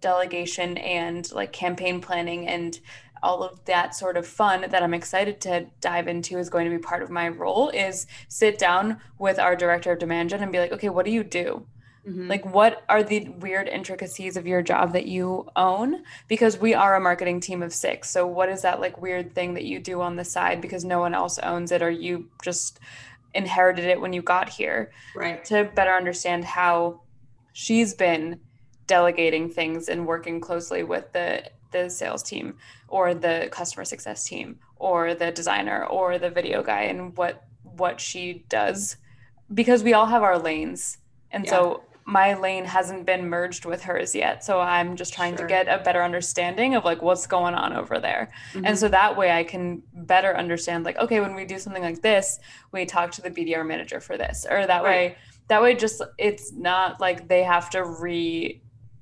delegation 0.00 0.76
and 0.78 1.30
like 1.32 1.52
campaign 1.52 2.00
planning 2.00 2.48
and 2.48 2.80
all 3.22 3.42
of 3.42 3.64
that 3.66 3.94
sort 3.94 4.16
of 4.16 4.26
fun 4.26 4.66
that 4.68 4.82
I'm 4.82 4.94
excited 4.94 5.40
to 5.42 5.66
dive 5.80 6.08
into 6.08 6.38
is 6.38 6.50
going 6.50 6.68
to 6.68 6.76
be 6.76 6.82
part 6.82 7.02
of 7.02 7.10
my 7.10 7.28
role 7.28 7.68
is 7.68 8.06
sit 8.28 8.58
down 8.58 8.98
with 9.18 9.38
our 9.38 9.54
director 9.54 9.92
of 9.92 10.00
demand 10.00 10.30
gen 10.30 10.42
and 10.42 10.50
be 10.50 10.58
like, 10.58 10.72
okay, 10.72 10.88
what 10.88 11.04
do 11.04 11.12
you 11.12 11.22
do? 11.22 11.64
Mm-hmm. 12.06 12.28
Like, 12.28 12.44
what 12.52 12.82
are 12.88 13.04
the 13.04 13.28
weird 13.28 13.68
intricacies 13.68 14.36
of 14.36 14.44
your 14.44 14.60
job 14.60 14.92
that 14.94 15.06
you 15.06 15.48
own? 15.54 16.02
Because 16.26 16.58
we 16.58 16.74
are 16.74 16.96
a 16.96 17.00
marketing 17.00 17.38
team 17.38 17.62
of 17.62 17.72
six. 17.72 18.10
So, 18.10 18.26
what 18.26 18.48
is 18.48 18.62
that 18.62 18.80
like 18.80 19.00
weird 19.00 19.36
thing 19.36 19.54
that 19.54 19.64
you 19.64 19.78
do 19.78 20.00
on 20.00 20.16
the 20.16 20.24
side 20.24 20.60
because 20.60 20.84
no 20.84 20.98
one 20.98 21.14
else 21.14 21.38
owns 21.38 21.70
it 21.70 21.80
or 21.80 21.90
you 21.90 22.28
just 22.42 22.80
inherited 23.34 23.84
it 23.84 24.00
when 24.00 24.12
you 24.12 24.20
got 24.20 24.48
here? 24.48 24.90
Right. 25.14 25.44
To 25.44 25.70
better 25.76 25.92
understand 25.92 26.44
how 26.44 27.02
she's 27.52 27.94
been 27.94 28.40
delegating 28.86 29.48
things 29.48 29.88
and 29.88 30.06
working 30.06 30.40
closely 30.40 30.82
with 30.82 31.12
the 31.12 31.42
the 31.72 31.88
sales 31.88 32.22
team 32.22 32.54
or 32.88 33.14
the 33.14 33.48
customer 33.50 33.84
success 33.84 34.24
team 34.24 34.58
or 34.76 35.14
the 35.14 35.32
designer 35.32 35.86
or 35.86 36.18
the 36.18 36.30
video 36.30 36.62
guy 36.62 36.82
and 36.82 37.16
what 37.16 37.44
what 37.62 38.00
she 38.00 38.44
does 38.48 38.96
because 39.52 39.82
we 39.82 39.94
all 39.94 40.06
have 40.06 40.22
our 40.22 40.38
lanes 40.38 40.98
and 41.30 41.44
yeah. 41.44 41.50
so 41.50 41.82
my 42.04 42.34
lane 42.34 42.64
hasn't 42.64 43.06
been 43.06 43.28
merged 43.28 43.64
with 43.64 43.82
hers 43.82 44.14
yet 44.14 44.44
so 44.44 44.60
i'm 44.60 44.96
just 44.96 45.14
trying 45.14 45.36
sure. 45.36 45.46
to 45.46 45.48
get 45.48 45.68
a 45.68 45.82
better 45.82 46.02
understanding 46.02 46.74
of 46.74 46.84
like 46.84 47.00
what's 47.00 47.26
going 47.26 47.54
on 47.54 47.72
over 47.72 47.98
there 47.98 48.30
mm-hmm. 48.52 48.66
and 48.66 48.78
so 48.78 48.88
that 48.88 49.16
way 49.16 49.30
i 49.30 49.44
can 49.44 49.82
better 49.94 50.36
understand 50.36 50.84
like 50.84 50.96
okay 50.98 51.20
when 51.20 51.34
we 51.34 51.44
do 51.44 51.58
something 51.58 51.82
like 51.82 52.02
this 52.02 52.38
we 52.72 52.84
talk 52.84 53.10
to 53.10 53.22
the 53.22 53.30
bdr 53.30 53.66
manager 53.66 54.00
for 54.00 54.18
this 54.18 54.44
or 54.50 54.66
that 54.66 54.82
right. 54.82 54.90
way 54.90 55.16
that 55.48 55.62
way 55.62 55.74
just 55.74 56.02
it's 56.18 56.52
not 56.52 57.00
like 57.00 57.28
they 57.28 57.42
have 57.42 57.70
to 57.70 57.84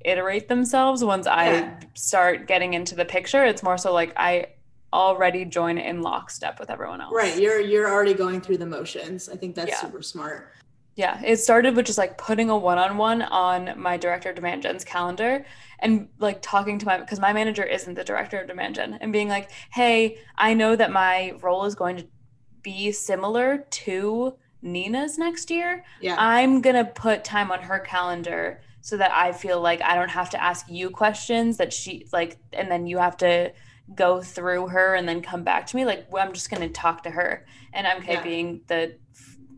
reiterate 0.04 0.48
themselves 0.48 1.04
once 1.04 1.26
yeah. 1.26 1.76
i 1.78 1.86
start 1.94 2.46
getting 2.46 2.74
into 2.74 2.94
the 2.94 3.04
picture 3.04 3.44
it's 3.44 3.62
more 3.62 3.78
so 3.78 3.92
like 3.92 4.12
i 4.16 4.46
already 4.92 5.44
join 5.44 5.78
in 5.78 6.02
lockstep 6.02 6.58
with 6.58 6.70
everyone 6.70 7.00
else 7.00 7.12
right 7.14 7.38
you're 7.38 7.60
you're 7.60 7.88
already 7.88 8.14
going 8.14 8.40
through 8.40 8.56
the 8.56 8.66
motions 8.66 9.28
i 9.28 9.36
think 9.36 9.54
that's 9.54 9.70
yeah. 9.70 9.80
super 9.80 10.02
smart 10.02 10.48
yeah, 10.96 11.22
it 11.24 11.36
started 11.36 11.76
with 11.76 11.86
just 11.86 11.96
like 11.96 12.18
putting 12.18 12.50
a 12.50 12.58
one-on-one 12.58 13.22
on 13.22 13.80
my 13.80 13.96
director 13.96 14.30
of 14.30 14.34
demand 14.34 14.62
gen's 14.62 14.84
calendar 14.84 15.46
and 15.78 16.08
like 16.18 16.42
talking 16.42 16.78
to 16.78 16.84
my 16.84 16.98
because 16.98 17.18
my 17.18 17.32
manager 17.32 17.62
isn't 17.62 17.94
the 17.94 18.04
director 18.04 18.40
of 18.40 18.48
demand 18.48 18.74
gen 18.74 18.98
and 19.00 19.10
being 19.10 19.28
like, 19.28 19.50
"Hey, 19.72 20.18
I 20.36 20.52
know 20.52 20.76
that 20.76 20.92
my 20.92 21.34
role 21.40 21.64
is 21.64 21.74
going 21.74 21.96
to 21.98 22.06
be 22.62 22.92
similar 22.92 23.64
to 23.70 24.36
Nina's 24.62 25.18
next 25.18 25.50
year. 25.50 25.84
Yeah. 26.00 26.16
I'm 26.18 26.60
going 26.60 26.76
to 26.76 26.84
put 26.84 27.24
time 27.24 27.50
on 27.50 27.60
her 27.60 27.78
calendar 27.78 28.60
so 28.80 28.96
that 28.96 29.12
I 29.12 29.32
feel 29.32 29.60
like 29.60 29.82
I 29.82 29.94
don't 29.94 30.10
have 30.10 30.30
to 30.30 30.42
ask 30.42 30.66
you 30.68 30.90
questions 30.90 31.58
that 31.58 31.72
she 31.72 32.06
like 32.12 32.38
and 32.52 32.70
then 32.70 32.86
you 32.86 32.98
have 32.98 33.16
to 33.18 33.52
go 33.94 34.20
through 34.20 34.68
her 34.68 34.94
and 34.94 35.08
then 35.08 35.20
come 35.20 35.42
back 35.44 35.66
to 35.66 35.76
me. 35.76 35.84
Like 35.84 36.06
well, 36.10 36.26
I'm 36.26 36.32
just 36.32 36.50
going 36.50 36.62
to 36.62 36.68
talk 36.68 37.02
to 37.04 37.10
her." 37.10 37.46
And 37.72 37.86
I'm 37.86 38.02
MK 38.02 38.08
yeah. 38.08 38.22
being 38.22 38.60
the 38.66 38.96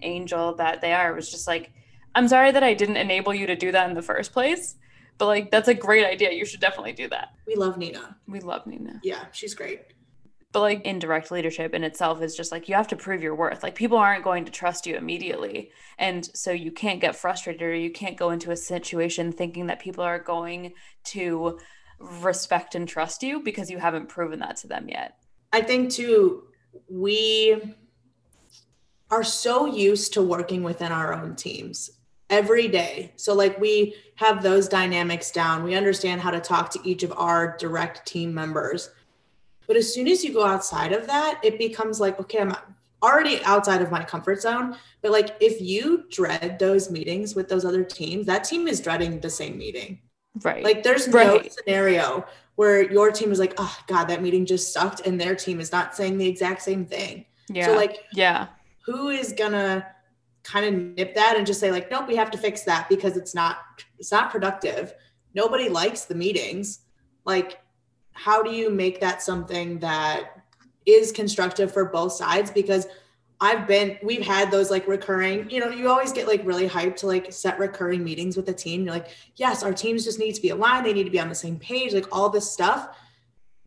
angel 0.03 0.55
that 0.57 0.81
they 0.81 0.93
are. 0.93 1.13
Was 1.15 1.31
just 1.31 1.47
like 1.47 1.73
i'm 2.15 2.29
sorry 2.29 2.51
that 2.51 2.63
i 2.63 2.75
didn't 2.75 2.99
enable 2.99 3.33
you 3.33 3.47
to 3.47 3.57
do 3.57 3.73
that 3.73 3.89
in 3.89 3.95
the 3.95 4.03
first 4.03 4.35
place 4.35 4.75
but 5.19 5.27
like 5.27 5.51
that's 5.51 5.69
a 5.69 5.75
great 5.75 6.05
idea. 6.05 6.33
You 6.33 6.45
should 6.45 6.61
definitely 6.61 6.95
do 6.95 7.09
that. 7.11 7.29
We 7.47 7.55
love 7.55 7.77
nina. 7.77 8.17
We 8.27 8.41
love 8.41 8.67
nina. 8.67 9.01
Yeah 9.05 9.27
she's 9.33 9.55
great 9.55 9.83
but 10.53 10.61
like 10.61 10.85
indirect 10.85 11.31
leadership 11.31 11.75
in 11.75 11.83
itself 11.83 12.23
is 12.23 12.37
just 12.37 12.53
like 12.53 12.69
you 12.69 12.75
have 12.75 12.89
to 12.89 12.97
prove 12.97 13.23
your 13.23 13.35
worth 13.35 13.63
like 13.63 13.75
people 13.75 13.99
aren't 13.99 14.25
going 14.25 14.45
to 14.45 14.53
trust 14.53 14.87
you 14.87 14.97
immediately 14.97 15.71
and 15.99 16.31
so 16.35 16.53
you 16.53 16.71
can't 16.71 17.01
get 17.01 17.17
frustrated 17.17 17.63
or 17.63 17.75
you 17.75 17.91
can't 17.91 18.17
go 18.17 18.31
into 18.31 18.51
a 18.51 18.57
situation 18.57 19.33
thinking 19.33 19.67
that 19.67 19.81
people 19.81 20.05
are 20.05 20.19
going 20.19 20.73
to 21.05 21.59
respect 21.99 22.75
and 22.75 22.89
trust 22.89 23.23
you 23.23 23.41
because 23.41 23.71
you 23.71 23.79
haven't 23.79 24.09
proven 24.09 24.39
that 24.39 24.57
to 24.57 24.67
them 24.67 24.89
yet 24.89 25.17
i 25.53 25.61
think 25.61 25.91
too 25.91 26.45
we 26.89 27.75
are 29.11 29.25
so 29.25 29.67
used 29.67 30.15
to 30.15 30.23
working 30.23 30.63
within 30.63 30.91
our 30.91 31.13
own 31.13 31.37
teams 31.37 31.91
every 32.31 32.67
day. 32.67 33.13
So, 33.17 33.35
like, 33.35 33.61
we 33.61 33.95
have 34.17 34.43
those 34.43 34.67
dynamics 34.69 35.31
down. 35.31 35.63
We 35.63 35.75
understand 35.75 36.23
how 36.23 36.31
to 36.31 36.41
talk 36.41 36.71
to 36.71 36.81
each 36.83 37.03
of 37.03 37.13
our 37.17 37.57
direct 37.59 38.07
team 38.07 38.33
members. 38.33 38.91
But 39.67 39.77
as 39.77 39.93
soon 39.93 40.09
as 40.09 40.25
you 40.25 40.33
go 40.33 40.45
outside 40.45 40.93
of 40.93 41.07
that, 41.07 41.41
it 41.43 41.59
becomes 41.59 42.01
like, 42.01 42.19
okay, 42.21 42.41
I'm 42.41 42.55
already 43.03 43.43
outside 43.45 43.83
of 43.83 43.91
my 43.91 44.05
comfort 44.05 44.43
zone. 44.43 44.77
But 45.01 45.13
like, 45.13 45.37
if 45.41 45.61
you 45.61 46.05
dread 46.11 46.59
those 46.59 46.91
meetings 46.91 47.35
with 47.35 47.49
those 47.49 47.65
other 47.65 47.85
teams, 47.85 48.27
that 48.27 48.45
team 48.45 48.69
is 48.69 48.81
dreading 48.81 49.21
the 49.21 49.31
same 49.31 49.59
meeting. 49.59 50.01
Right. 50.43 50.65
Like, 50.65 50.83
there's 50.83 51.09
no 51.09 51.43
scenario 51.43 52.25
where 52.57 52.91
your 52.91 53.11
team 53.11 53.33
is 53.33 53.39
like, 53.39 53.55
oh, 53.59 53.77
God, 53.87 54.05
that 54.05 54.23
meeting 54.23 54.47
just 54.47 54.73
sucked. 54.73 55.07
And 55.07 55.21
their 55.21 55.35
team 55.35 55.61
is 55.61 55.73
not 55.73 55.95
saying 55.97 56.19
the 56.19 56.27
exact 56.27 56.63
same 56.63 56.85
thing. 56.85 57.27
Yeah. 57.49 57.67
So, 57.67 57.77
like, 57.77 58.05
yeah 58.15 58.49
who 58.85 59.09
is 59.09 59.33
gonna 59.33 59.87
kind 60.43 60.67
of 60.67 60.97
nip 60.97 61.15
that 61.15 61.37
and 61.37 61.47
just 61.47 61.61
say 61.61 61.71
like 61.71 61.91
nope 61.91 62.09
we 62.09 62.17
have 62.17 62.31
to 62.31 62.39
fix 62.39 62.63
that 62.63 62.89
because 62.89 63.17
it's 63.17 63.35
not 63.35 63.59
it's 63.99 64.11
not 64.11 64.31
productive 64.31 64.93
nobody 65.35 65.69
likes 65.69 66.05
the 66.05 66.15
meetings 66.15 66.81
like 67.25 67.61
how 68.13 68.43
do 68.43 68.51
you 68.51 68.71
make 68.71 69.01
that 69.01 69.23
something 69.23 69.79
that 69.81 70.43
is 70.87 71.13
constructive 71.13 71.73
for 71.73 71.87
both 71.87 72.13
sides? 72.13 72.51
Because 72.51 72.87
I've 73.41 73.67
been, 73.67 73.99
we've 74.03 74.25
had 74.25 74.53
those 74.53 74.71
like 74.71 74.87
recurring, 74.87 75.51
you 75.51 75.59
know, 75.59 75.69
you 75.69 75.89
always 75.89 76.13
get 76.13 76.29
like 76.29 76.47
really 76.47 76.69
hyped 76.69 76.97
to 76.99 77.09
like 77.09 77.33
set 77.33 77.59
recurring 77.59 78.05
meetings 78.05 78.37
with 78.37 78.47
the 78.47 78.55
team. 78.55 78.85
You're 78.85 78.95
like, 78.95 79.09
yes, 79.35 79.65
our 79.65 79.73
teams 79.73 80.05
just 80.05 80.21
need 80.21 80.37
to 80.37 80.43
be 80.43 80.51
aligned. 80.51 80.87
They 80.87 80.93
need 80.93 81.05
to 81.05 81.11
be 81.11 81.19
on 81.19 81.29
the 81.29 81.35
same 81.35 81.59
page, 81.59 81.93
like 81.93 82.07
all 82.13 82.29
this 82.29 82.49
stuff. 82.49 82.97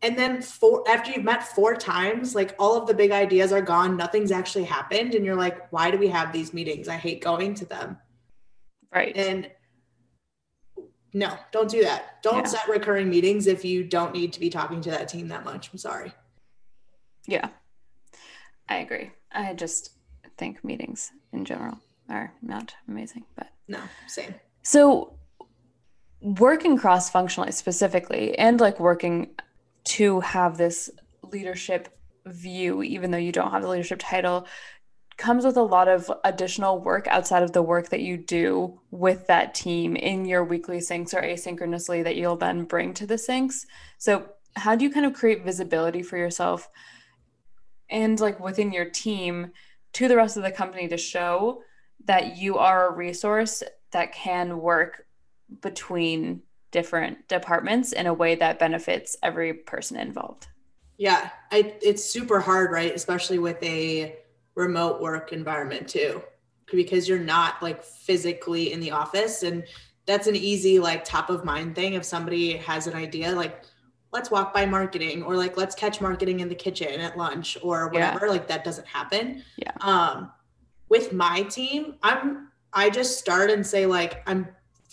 And 0.00 0.18
then 0.18 0.40
four 0.40 0.88
after 0.88 1.10
you've 1.10 1.24
met 1.24 1.46
four 1.46 1.74
times 1.74 2.34
like 2.34 2.54
all 2.58 2.80
of 2.80 2.86
the 2.86 2.94
big 2.94 3.10
ideas 3.10 3.52
are 3.52 3.62
gone. 3.62 3.96
Nothing's 3.96 4.30
actually 4.30 4.64
happened. 4.64 5.14
And 5.14 5.24
you're 5.24 5.36
like 5.36 5.70
why 5.72 5.90
do 5.90 5.98
we 5.98 6.08
have 6.08 6.32
these 6.32 6.54
meetings? 6.54 6.88
I 6.88 6.96
hate 6.96 7.22
going 7.22 7.54
to 7.54 7.66
them. 7.66 7.98
Right. 8.92 9.16
And 9.16 9.50
no 11.12 11.36
don't 11.52 11.70
do 11.70 11.82
that. 11.82 12.22
Don't 12.22 12.38
yeah. 12.38 12.44
set 12.44 12.68
recurring 12.68 13.08
meetings 13.08 13.46
if 13.46 13.64
you 13.64 13.84
don't 13.84 14.12
need 14.12 14.32
to 14.32 14.40
be 14.40 14.50
talking 14.50 14.80
to 14.82 14.90
that 14.90 15.08
team 15.08 15.28
that 15.28 15.44
much. 15.44 15.70
I'm 15.72 15.78
sorry. 15.78 16.12
Yeah. 17.26 17.48
I 18.68 18.76
agree. 18.76 19.12
I 19.32 19.54
just 19.54 19.92
think 20.38 20.64
meetings 20.64 21.12
in 21.32 21.44
general 21.44 21.78
are 22.08 22.32
not 22.42 22.74
amazing 22.88 23.24
but 23.36 23.48
no 23.68 23.80
same. 24.06 24.34
So 24.62 25.16
working 26.20 26.76
cross 26.76 27.10
functionally 27.10 27.52
specifically 27.52 28.36
and 28.38 28.60
like 28.60 28.80
working 28.80 29.30
to 29.84 30.20
have 30.20 30.56
this 30.56 30.90
leadership 31.22 31.88
view, 32.26 32.82
even 32.82 33.10
though 33.10 33.18
you 33.18 33.32
don't 33.32 33.52
have 33.52 33.62
the 33.62 33.68
leadership 33.68 34.00
title, 34.00 34.46
comes 35.16 35.44
with 35.44 35.56
a 35.56 35.62
lot 35.62 35.88
of 35.88 36.10
additional 36.24 36.78
work 36.78 37.06
outside 37.08 37.42
of 37.42 37.52
the 37.52 37.62
work 37.62 37.88
that 37.88 38.00
you 38.00 38.16
do 38.16 38.80
with 38.90 39.26
that 39.28 39.54
team 39.54 39.96
in 39.96 40.24
your 40.26 40.44
weekly 40.44 40.78
syncs 40.78 41.14
or 41.14 41.22
asynchronously 41.22 42.04
that 42.04 42.16
you'll 42.16 42.36
then 42.36 42.64
bring 42.64 42.92
to 42.94 43.06
the 43.06 43.14
syncs. 43.14 43.64
So, 43.98 44.28
how 44.54 44.74
do 44.74 44.84
you 44.84 44.90
kind 44.90 45.04
of 45.04 45.12
create 45.12 45.44
visibility 45.44 46.02
for 46.02 46.16
yourself 46.16 46.68
and 47.90 48.18
like 48.18 48.40
within 48.40 48.72
your 48.72 48.86
team 48.86 49.52
to 49.92 50.08
the 50.08 50.16
rest 50.16 50.36
of 50.36 50.42
the 50.42 50.50
company 50.50 50.88
to 50.88 50.96
show 50.96 51.62
that 52.06 52.36
you 52.38 52.56
are 52.56 52.88
a 52.88 52.96
resource 52.96 53.62
that 53.92 54.12
can 54.12 54.58
work 54.58 55.06
between 55.60 56.42
different 56.70 57.28
departments 57.28 57.92
in 57.92 58.06
a 58.06 58.14
way 58.14 58.34
that 58.34 58.58
benefits 58.58 59.16
every 59.22 59.54
person 59.54 59.96
involved. 59.98 60.48
Yeah, 60.98 61.30
I, 61.52 61.74
it's 61.82 62.04
super 62.04 62.40
hard, 62.40 62.70
right? 62.70 62.94
Especially 62.94 63.38
with 63.38 63.62
a 63.62 64.16
remote 64.56 65.00
work 65.00 65.32
environment 65.32 65.86
too, 65.86 66.20
because 66.72 67.08
you're 67.08 67.18
not 67.20 67.62
like 67.62 67.84
physically 67.84 68.72
in 68.72 68.80
the 68.80 68.90
office. 68.90 69.44
And 69.44 69.62
that's 70.06 70.26
an 70.26 70.36
easy, 70.36 70.78
like, 70.78 71.04
top 71.04 71.30
of 71.30 71.44
mind 71.44 71.74
thing. 71.74 71.94
If 71.94 72.04
somebody 72.04 72.56
has 72.56 72.86
an 72.86 72.94
idea, 72.94 73.32
like, 73.32 73.62
let's 74.12 74.30
walk 74.30 74.54
by 74.54 74.64
marketing 74.64 75.22
or 75.22 75.36
like, 75.36 75.56
let's 75.56 75.74
catch 75.74 76.00
marketing 76.00 76.40
in 76.40 76.48
the 76.48 76.54
kitchen 76.54 77.00
at 77.00 77.18
lunch 77.18 77.58
or 77.62 77.88
whatever, 77.90 78.26
yeah. 78.26 78.32
like, 78.32 78.48
that 78.48 78.64
doesn't 78.64 78.86
happen. 78.86 79.42
Yeah. 79.56 79.72
Um, 79.80 80.32
with 80.88 81.12
my 81.12 81.42
team, 81.42 81.96
I'm, 82.02 82.48
I 82.72 82.88
just 82.88 83.18
start 83.18 83.50
and 83.50 83.66
say, 83.66 83.84
like, 83.84 84.22
I'm 84.28 84.48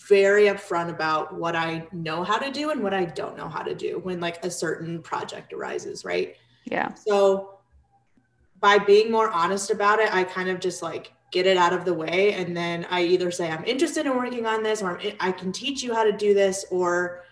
very 0.07 0.45
upfront 0.45 0.89
about 0.89 1.35
what 1.35 1.55
I 1.55 1.87
know 1.91 2.23
how 2.23 2.37
to 2.37 2.51
do 2.51 2.71
and 2.71 2.81
what 2.83 2.93
I 2.93 3.05
don't 3.05 3.37
know 3.37 3.47
how 3.47 3.61
to 3.61 3.75
do 3.75 3.99
when 3.99 4.19
like 4.19 4.43
a 4.43 4.49
certain 4.49 5.01
project 5.01 5.53
arises, 5.53 6.03
right? 6.03 6.35
Yeah. 6.65 6.93
So 6.95 7.59
by 8.63 8.77
being 8.77 9.11
more 9.11 9.29
honest 9.29 9.71
about 9.71 9.99
it, 9.99 10.11
I 10.15 10.23
kind 10.23 10.47
of 10.47 10.61
just 10.61 10.81
like 10.81 11.11
get 11.31 11.45
it 11.45 11.57
out 11.57 11.73
of 11.73 11.83
the 11.83 11.93
way 11.93 12.33
and 12.33 12.55
then 12.55 12.87
I 12.89 13.03
either 13.03 13.29
say 13.29 13.51
I'm 13.51 13.65
interested 13.65 14.05
in 14.05 14.15
working 14.15 14.45
on 14.45 14.63
this 14.63 14.81
or 14.83 15.01
i 15.19 15.31
can 15.31 15.51
teach 15.51 15.81
you 15.81 15.93
how 15.93 16.03
to 16.03 16.11
do 16.11 16.35
this 16.35 16.63
or 16.69 17.23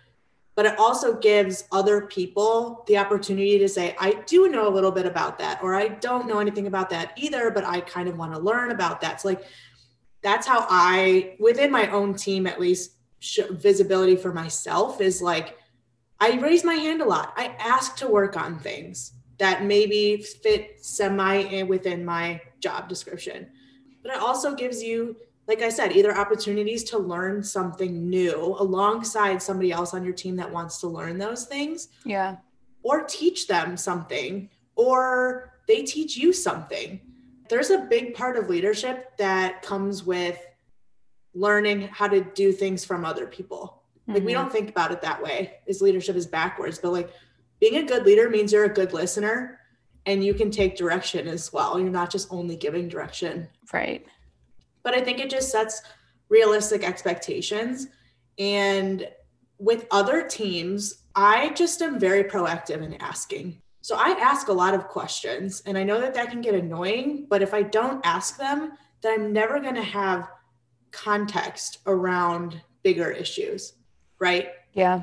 but 0.56 0.66
it 0.66 0.78
also 0.80 1.18
gives 1.20 1.66
other 1.72 2.02
people 2.08 2.84
the 2.88 2.98
opportunity 2.98 3.60
to 3.60 3.70
say 3.70 3.96
I 4.00 4.24
do 4.26 4.50
know 4.50 4.68
a 4.68 4.74
little 4.74 4.92
bit 4.92 5.06
about 5.06 5.38
that 5.38 5.62
or 5.62 5.76
I 5.76 5.88
don't 5.88 6.28
know 6.28 6.40
anything 6.40 6.68
about 6.68 6.90
that 6.90 7.14
either 7.16 7.52
but 7.52 7.64
I 7.64 7.80
kind 7.82 8.10
of 8.10 8.18
want 8.18 8.34
to 8.34 8.40
learn 8.40 8.72
about 8.72 9.02
that. 9.02 9.22
So 9.22 9.30
like 9.30 9.44
that's 10.24 10.48
how 10.48 10.66
I, 10.70 11.36
within 11.40 11.72
my 11.72 11.90
own 11.92 12.16
team 12.16 12.46
at 12.46 12.60
least, 12.60 12.94
visibility 13.52 14.16
for 14.16 14.34
myself 14.34 15.00
is 15.00 15.22
like, 15.22 15.58
I 16.20 16.40
raise 16.40 16.64
my 16.64 16.74
hand 16.74 17.02
a 17.02 17.06
lot. 17.06 17.34
I 17.38 17.56
ask 17.60 17.96
to 17.98 18.08
work 18.08 18.36
on 18.36 18.58
things 18.58 19.14
that 19.42 19.66
maybe 19.66 20.18
fit 20.18 20.86
semi 20.86 21.64
within 21.64 22.06
my 22.06 22.40
job 22.60 22.88
description. 22.88 23.48
But 24.04 24.14
it 24.14 24.20
also 24.20 24.54
gives 24.54 24.84
you, 24.84 25.18
like 25.48 25.64
I 25.64 25.70
said, 25.70 25.94
either 25.94 26.16
opportunities 26.16 26.84
to 26.92 27.00
learn 27.00 27.42
something 27.42 28.08
new 28.08 28.56
alongside 28.60 29.42
somebody 29.42 29.72
else 29.72 29.96
on 29.96 30.04
your 30.04 30.14
team 30.14 30.36
that 30.36 30.52
wants 30.52 30.80
to 30.82 30.88
learn 30.88 31.18
those 31.18 31.46
things. 31.46 31.88
Yeah. 32.06 32.36
Or 32.84 33.02
teach 33.02 33.48
them 33.48 33.78
something, 33.78 34.48
or 34.76 35.54
they 35.68 35.82
teach 35.82 36.16
you 36.16 36.34
something. 36.34 37.02
There's 37.50 37.72
a 37.72 37.80
big 37.80 38.14
part 38.14 38.38
of 38.38 38.48
leadership 38.48 39.18
that 39.18 39.64
comes 39.64 40.04
with 40.04 40.38
learning 41.34 41.88
how 41.88 42.08
to 42.10 42.22
do 42.22 42.52
things 42.52 42.86
from 42.86 43.06
other 43.06 43.26
people. 43.26 43.82
Like 44.06 44.18
mm-hmm. 44.18 44.26
we 44.28 44.34
don't 44.34 44.52
think 44.52 44.70
about 44.70 44.92
it 44.92 45.02
that 45.02 45.24
way. 45.24 45.54
Is 45.66 45.82
leadership 45.82 46.16
is 46.16 46.28
backwards, 46.28 46.78
but 46.78 46.92
like 46.92 47.10
being 47.62 47.78
a 47.78 47.84
good 47.84 48.06
leader 48.06 48.30
means 48.30 48.52
you're 48.52 48.66
a 48.66 48.74
good 48.74 48.92
listener 48.92 49.60
and 50.06 50.24
you 50.24 50.34
can 50.34 50.52
take 50.52 50.76
direction 50.76 51.28
as 51.28 51.54
well. 51.54 51.80
You're 51.80 51.92
not 51.92 52.12
just 52.12 52.28
only 52.32 52.58
giving 52.58 52.90
direction. 52.90 53.48
Right. 53.72 54.06
But 54.84 54.96
I 54.96 55.02
think 55.02 55.20
it 55.20 55.30
just 55.30 55.52
sets 55.52 55.82
realistic 56.28 56.84
expectations. 56.84 57.88
And 58.40 59.08
with 59.60 59.86
other 59.92 60.28
teams, 60.28 61.04
I 61.16 61.50
just 61.50 61.82
am 61.84 62.00
very 62.00 62.24
proactive 62.24 62.82
in 62.82 62.96
asking. 62.96 63.62
So 63.82 63.96
I 63.96 64.10
ask 64.20 64.48
a 64.48 64.54
lot 64.54 64.74
of 64.74 64.88
questions, 64.88 65.62
and 65.66 65.78
I 65.78 65.84
know 65.84 66.00
that 66.02 66.14
that 66.14 66.30
can 66.30 66.42
get 66.42 66.54
annoying, 66.54 67.26
but 67.30 67.42
if 67.42 67.54
I 67.54 67.64
don't 67.64 68.04
ask 68.06 68.38
them, 68.38 68.74
then 69.02 69.14
I'm 69.14 69.34
never 69.34 69.60
going 69.60 69.76
to 69.76 69.84
have 69.84 70.30
context 70.92 71.80
around 71.88 72.62
bigger 72.84 73.10
issues, 73.10 73.74
right? 74.20 74.50
Yeah. 74.74 75.02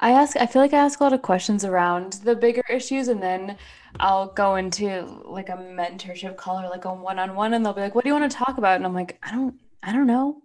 I 0.00 0.12
ask 0.12 0.36
I 0.36 0.46
feel 0.46 0.62
like 0.62 0.72
I 0.72 0.78
ask 0.78 1.00
a 1.00 1.04
lot 1.04 1.12
of 1.12 1.22
questions 1.22 1.64
around 1.64 2.14
the 2.24 2.34
bigger 2.34 2.62
issues 2.70 3.08
and 3.08 3.22
then 3.22 3.56
I'll 3.98 4.28
go 4.28 4.56
into 4.56 5.22
like 5.26 5.48
a 5.48 5.56
mentorship 5.56 6.36
call 6.36 6.60
or 6.60 6.68
like 6.68 6.84
a 6.84 6.92
one-on-one 6.92 7.54
and 7.54 7.64
they'll 7.64 7.72
be 7.72 7.80
like, 7.80 7.94
"What 7.94 8.04
do 8.04 8.10
you 8.10 8.14
want 8.14 8.30
to 8.30 8.36
talk 8.36 8.58
about?" 8.58 8.76
And 8.76 8.86
I'm 8.86 8.94
like, 8.94 9.18
"I 9.22 9.30
don't 9.30 9.54
I 9.82 9.92
don't 9.92 10.06
know." 10.06 10.42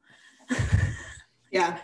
yeah. 1.51 1.77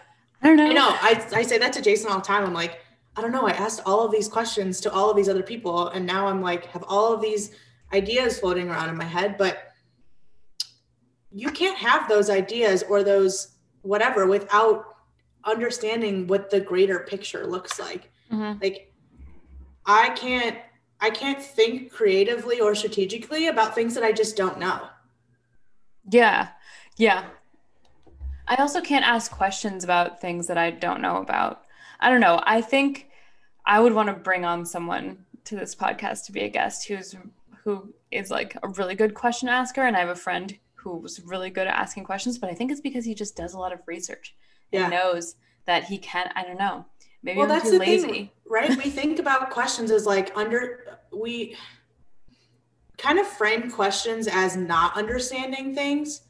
I 0.43 0.47
don't 0.47 0.57
know. 0.57 0.65
I 0.65 0.73
know. 0.73 0.89
I 0.89 1.27
I 1.33 1.41
say 1.43 1.57
that 1.59 1.73
to 1.73 1.81
Jason 1.81 2.11
all 2.11 2.17
the 2.17 2.25
time. 2.25 2.43
I'm 2.43 2.53
like, 2.53 2.79
"I 3.15 3.21
don't 3.21 3.31
know. 3.31 3.47
I 3.47 3.51
asked 3.51 3.81
all 3.85 4.05
of 4.05 4.11
these 4.11 4.27
questions 4.27 4.81
to 4.81 4.91
all 4.91 5.09
of 5.09 5.15
these 5.15 5.29
other 5.29 5.43
people 5.43 5.87
and 5.89 6.05
now 6.05 6.27
I'm 6.27 6.41
like 6.41 6.65
have 6.67 6.83
all 6.87 7.13
of 7.13 7.21
these 7.21 7.51
ideas 7.93 8.39
floating 8.39 8.69
around 8.69 8.89
in 8.89 8.97
my 8.97 9.05
head, 9.05 9.37
but 9.37 9.71
you 11.31 11.51
can't 11.51 11.77
have 11.77 12.09
those 12.09 12.29
ideas 12.29 12.83
or 12.83 13.03
those 13.03 13.55
whatever 13.81 14.27
without 14.27 14.90
understanding 15.43 16.27
what 16.27 16.49
the 16.49 16.59
greater 16.59 16.99
picture 16.99 17.45
looks 17.45 17.79
like. 17.79 18.11
Mm-hmm. 18.31 18.61
Like 18.61 18.93
I 19.85 20.09
can't 20.09 20.57
I 20.99 21.09
can't 21.09 21.41
think 21.41 21.91
creatively 21.91 22.59
or 22.59 22.75
strategically 22.75 23.47
about 23.47 23.73
things 23.73 23.95
that 23.95 24.03
I 24.03 24.11
just 24.11 24.37
don't 24.37 24.59
know. 24.59 24.87
Yeah. 26.09 26.49
Yeah. 26.97 27.25
I 28.47 28.55
also 28.55 28.81
can't 28.81 29.05
ask 29.05 29.31
questions 29.31 29.83
about 29.83 30.21
things 30.21 30.47
that 30.47 30.57
I 30.57 30.71
don't 30.71 31.01
know 31.01 31.17
about. 31.17 31.63
I 31.99 32.09
don't 32.09 32.21
know. 32.21 32.41
I 32.43 32.61
think 32.61 33.09
I 33.65 33.79
would 33.79 33.93
want 33.93 34.07
to 34.07 34.13
bring 34.13 34.45
on 34.45 34.65
someone 34.65 35.25
to 35.45 35.55
this 35.55 35.73
podcast 35.73 36.25
to 36.25 36.31
be 36.31 36.41
a 36.41 36.49
guest 36.49 36.87
who's 36.87 37.15
who 37.63 37.93
is 38.11 38.29
like 38.29 38.57
a 38.63 38.67
really 38.69 38.95
good 38.95 39.13
question 39.13 39.47
asker 39.47 39.83
and 39.83 39.95
I 39.95 39.99
have 39.99 40.09
a 40.09 40.15
friend 40.15 40.55
who's 40.75 41.21
really 41.25 41.49
good 41.49 41.67
at 41.67 41.75
asking 41.75 42.03
questions, 42.03 42.39
but 42.39 42.49
I 42.49 42.53
think 42.53 42.71
it's 42.71 42.81
because 42.81 43.05
he 43.05 43.13
just 43.13 43.35
does 43.35 43.53
a 43.53 43.59
lot 43.59 43.71
of 43.71 43.79
research 43.85 44.35
yeah. 44.71 44.83
and 44.83 44.91
knows 44.91 45.35
that 45.65 45.85
he 45.85 45.97
can. 45.97 46.31
I 46.35 46.43
don't 46.43 46.57
know. 46.57 46.85
Maybe 47.23 47.37
well, 47.37 47.51
I'm 47.51 47.59
that's 47.59 47.69
too 47.69 47.79
lazy. 47.79 48.07
Thing, 48.07 48.29
right? 48.49 48.69
we 48.69 48.89
think 48.89 49.19
about 49.19 49.49
questions 49.49 49.91
as 49.91 50.05
like 50.05 50.35
under 50.35 50.97
we 51.11 51.55
kind 52.97 53.19
of 53.19 53.27
frame 53.27 53.69
questions 53.69 54.27
as 54.27 54.55
not 54.55 54.95
understanding 54.95 55.73
things, 55.73 56.21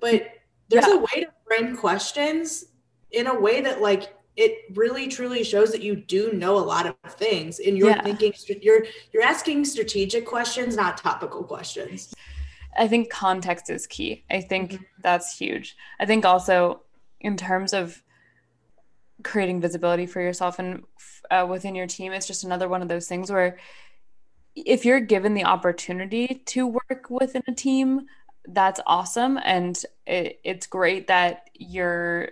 but 0.00 0.28
there's 0.68 0.86
yeah. 0.86 0.94
a 0.94 0.98
way 0.98 1.24
to 1.24 1.28
frame 1.46 1.76
questions 1.76 2.66
in 3.10 3.26
a 3.26 3.38
way 3.38 3.60
that 3.60 3.80
like 3.80 4.14
it 4.36 4.58
really 4.74 5.08
truly 5.08 5.42
shows 5.42 5.72
that 5.72 5.82
you 5.82 5.96
do 5.96 6.32
know 6.32 6.56
a 6.56 6.60
lot 6.60 6.86
of 6.86 6.94
things 7.14 7.58
and 7.58 7.76
you're 7.76 7.90
yeah. 7.90 8.02
thinking 8.02 8.32
you're 8.62 8.84
you're 9.12 9.22
asking 9.22 9.64
strategic 9.64 10.24
questions 10.24 10.76
not 10.76 10.96
topical 10.96 11.42
questions 11.42 12.14
I 12.78 12.88
think 12.88 13.10
context 13.10 13.68
is 13.70 13.86
key. 13.86 14.24
I 14.30 14.40
think 14.40 14.72
mm-hmm. 14.72 14.82
that's 15.02 15.36
huge. 15.36 15.76
I 15.98 16.06
think 16.06 16.24
also 16.24 16.82
in 17.20 17.36
terms 17.36 17.72
of 17.72 18.02
creating 19.22 19.60
visibility 19.60 20.06
for 20.06 20.20
yourself 20.20 20.58
and 20.58 20.82
uh, 21.30 21.46
within 21.48 21.74
your 21.74 21.86
team, 21.86 22.12
it's 22.12 22.26
just 22.26 22.44
another 22.44 22.68
one 22.68 22.82
of 22.82 22.88
those 22.88 23.06
things 23.06 23.30
where 23.30 23.58
if 24.56 24.84
you're 24.84 25.00
given 25.00 25.34
the 25.34 25.44
opportunity 25.44 26.42
to 26.46 26.66
work 26.66 27.06
within 27.08 27.42
a 27.46 27.52
team, 27.52 28.06
that's 28.46 28.80
awesome. 28.86 29.38
And 29.44 29.80
it, 30.06 30.40
it's 30.42 30.66
great 30.66 31.06
that 31.06 31.50
your 31.54 32.30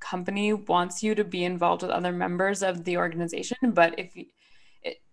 company 0.00 0.52
wants 0.52 1.02
you 1.02 1.14
to 1.14 1.24
be 1.24 1.44
involved 1.44 1.82
with 1.82 1.90
other 1.90 2.12
members 2.12 2.62
of 2.62 2.84
the 2.84 2.96
organization. 2.96 3.56
But 3.62 3.98
if 3.98 4.16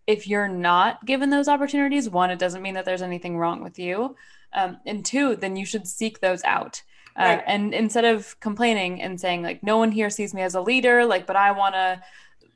if 0.07 0.27
you're 0.27 0.47
not 0.47 1.05
given 1.05 1.29
those 1.29 1.47
opportunities, 1.47 2.09
one, 2.09 2.31
it 2.31 2.39
doesn't 2.39 2.63
mean 2.63 2.73
that 2.73 2.85
there's 2.85 3.03
anything 3.03 3.37
wrong 3.37 3.61
with 3.61 3.77
you 3.77 4.15
um, 4.53 4.77
and 4.85 5.05
two 5.05 5.35
then 5.35 5.55
you 5.55 5.65
should 5.65 5.87
seek 5.87 6.19
those 6.19 6.43
out 6.43 6.81
uh, 7.19 7.23
right. 7.23 7.43
and 7.45 7.73
instead 7.73 8.05
of 8.05 8.39
complaining 8.39 9.01
and 9.01 9.19
saying 9.19 9.43
like 9.43 9.61
no 9.61 9.77
one 9.77 9.91
here 9.91 10.09
sees 10.09 10.33
me 10.33 10.41
as 10.41 10.55
a 10.55 10.61
leader 10.61 11.05
like 11.05 11.27
but 11.27 11.35
i 11.35 11.51
want 11.51 11.75
to 11.75 12.01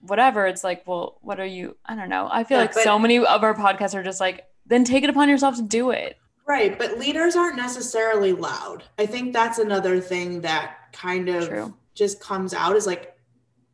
whatever 0.01 0.47
it's 0.47 0.63
like 0.63 0.85
well 0.87 1.17
what 1.21 1.39
are 1.39 1.45
you 1.45 1.75
i 1.85 1.95
don't 1.95 2.09
know 2.09 2.29
i 2.31 2.43
feel 2.43 2.57
yeah, 2.57 2.63
like 2.63 2.73
but, 2.73 2.83
so 2.83 2.97
many 2.97 3.17
of 3.17 3.43
our 3.43 3.53
podcasts 3.53 3.93
are 3.93 4.03
just 4.03 4.19
like 4.19 4.45
then 4.65 4.83
take 4.83 5.03
it 5.03 5.09
upon 5.09 5.27
yourself 5.29 5.55
to 5.55 5.61
do 5.61 5.91
it 5.91 6.17
right 6.47 6.77
but 6.79 6.97
leaders 6.97 7.35
aren't 7.35 7.57
necessarily 7.57 8.31
loud 8.31 8.83
i 8.97 9.05
think 9.05 9.33
that's 9.33 9.59
another 9.59 9.99
thing 9.99 10.41
that 10.41 10.77
kind 10.93 11.27
of 11.29 11.47
True. 11.47 11.73
just 11.93 12.19
comes 12.21 12.53
out 12.53 12.75
is 12.75 12.87
like 12.87 13.17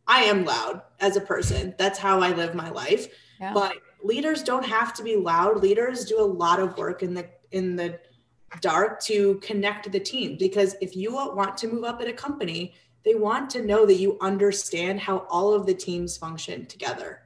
i 0.07 0.21
am 0.23 0.43
loud 0.43 0.81
as 0.99 1.17
a 1.17 1.21
person 1.21 1.75
that's 1.77 1.99
how 1.99 2.19
i 2.19 2.31
live 2.31 2.55
my 2.55 2.69
life 2.69 3.07
yeah. 3.39 3.53
but 3.53 3.73
leaders 4.03 4.43
don't 4.43 4.65
have 4.65 4.93
to 4.93 5.03
be 5.03 5.15
loud 5.15 5.61
leaders 5.61 6.05
do 6.05 6.19
a 6.19 6.23
lot 6.23 6.59
of 6.59 6.77
work 6.77 7.03
in 7.03 7.13
the 7.13 7.27
in 7.51 7.75
the 7.75 7.99
dark 8.61 9.01
to 9.03 9.35
connect 9.35 9.91
the 9.91 9.99
team. 9.99 10.37
Because 10.37 10.75
if 10.81 10.95
you 10.95 11.13
want 11.13 11.57
to 11.57 11.67
move 11.67 11.83
up 11.83 12.01
at 12.01 12.07
a 12.07 12.13
company 12.13 12.73
they 13.05 13.15
want 13.15 13.49
to 13.51 13.65
know 13.65 13.85
that 13.85 13.95
you 13.95 14.17
understand 14.21 14.99
how 14.99 15.25
all 15.29 15.53
of 15.53 15.65
the 15.65 15.73
teams 15.73 16.17
function 16.17 16.65
together. 16.65 17.21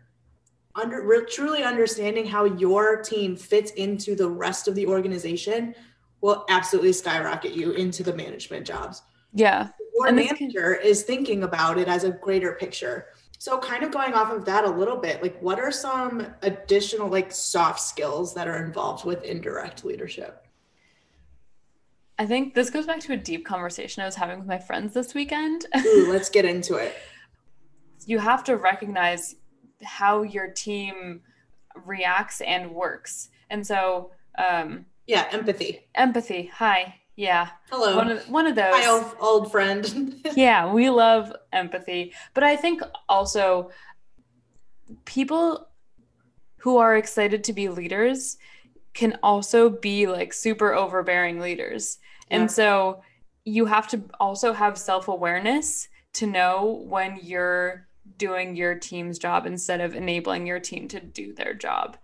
Under 0.75 1.25
truly 1.25 1.63
understanding 1.63 2.25
how 2.25 2.45
your 2.45 3.01
team 3.01 3.35
fits 3.35 3.71
into 3.71 4.15
the 4.15 4.27
rest 4.27 4.67
of 4.67 4.75
the 4.75 4.87
organization 4.87 5.75
will 6.21 6.45
absolutely 6.49 6.93
skyrocket 6.93 7.53
you 7.53 7.71
into 7.71 8.01
the 8.01 8.13
management 8.13 8.65
jobs. 8.65 9.03
Yeah. 9.33 9.69
Your 9.95 10.07
and 10.07 10.15
manager 10.15 10.75
can- 10.75 10.87
is 10.87 11.03
thinking 11.03 11.43
about 11.43 11.77
it 11.77 11.87
as 11.87 12.03
a 12.03 12.11
greater 12.11 12.53
picture. 12.53 13.07
So 13.37 13.59
kind 13.59 13.83
of 13.83 13.91
going 13.91 14.13
off 14.13 14.31
of 14.31 14.45
that 14.45 14.63
a 14.63 14.69
little 14.69 14.95
bit 14.95 15.21
like 15.21 15.37
what 15.41 15.59
are 15.59 15.71
some 15.71 16.25
additional 16.43 17.09
like 17.09 17.31
soft 17.31 17.81
skills 17.81 18.33
that 18.35 18.47
are 18.47 18.63
involved 18.63 19.05
with 19.05 19.21
indirect 19.23 19.83
leadership 19.83 20.42
I 22.19 22.25
think 22.25 22.53
this 22.53 22.69
goes 22.69 22.85
back 22.85 22.99
to 23.01 23.13
a 23.13 23.17
deep 23.17 23.45
conversation 23.45 24.03
I 24.03 24.05
was 24.05 24.15
having 24.15 24.39
with 24.39 24.47
my 24.47 24.59
friends 24.59 24.93
this 24.93 25.13
weekend. 25.13 25.65
Ooh, 25.75 26.11
let's 26.11 26.29
get 26.29 26.45
into 26.45 26.75
it. 26.75 26.95
You 28.05 28.19
have 28.19 28.43
to 28.45 28.57
recognize 28.57 29.35
how 29.81 30.21
your 30.21 30.49
team 30.49 31.21
reacts 31.85 32.41
and 32.41 32.71
works. 32.71 33.29
And 33.49 33.65
so, 33.65 34.11
um, 34.37 34.85
yeah, 35.07 35.27
empathy. 35.31 35.87
Empathy. 35.95 36.51
Hi. 36.53 36.95
Yeah. 37.15 37.49
Hello. 37.69 37.95
One 37.95 38.09
of, 38.09 38.29
one 38.29 38.47
of 38.47 38.55
those. 38.55 38.73
Hi, 38.75 38.87
old, 38.87 39.15
old 39.19 39.51
friend. 39.51 40.15
yeah, 40.35 40.71
we 40.71 40.89
love 40.89 41.33
empathy. 41.51 42.13
But 42.33 42.43
I 42.43 42.55
think 42.55 42.81
also 43.09 43.71
people 45.05 45.67
who 46.57 46.77
are 46.77 46.95
excited 46.95 47.43
to 47.45 47.53
be 47.53 47.69
leaders 47.69 48.37
can 48.93 49.17
also 49.23 49.69
be 49.69 50.07
like 50.07 50.33
super 50.33 50.73
overbearing 50.73 51.39
leaders. 51.39 51.99
Yeah. 52.29 52.37
And 52.37 52.51
so 52.51 53.01
you 53.45 53.65
have 53.65 53.87
to 53.89 54.01
also 54.19 54.53
have 54.53 54.77
self 54.77 55.07
awareness 55.07 55.87
to 56.13 56.27
know 56.27 56.83
when 56.87 57.19
you're 57.21 57.87
doing 58.17 58.55
your 58.55 58.75
team's 58.75 59.17
job 59.17 59.45
instead 59.45 59.81
of 59.81 59.95
enabling 59.95 60.45
your 60.45 60.59
team 60.59 60.87
to 60.89 60.99
do 60.99 61.33
their 61.33 61.53
job. 61.53 61.97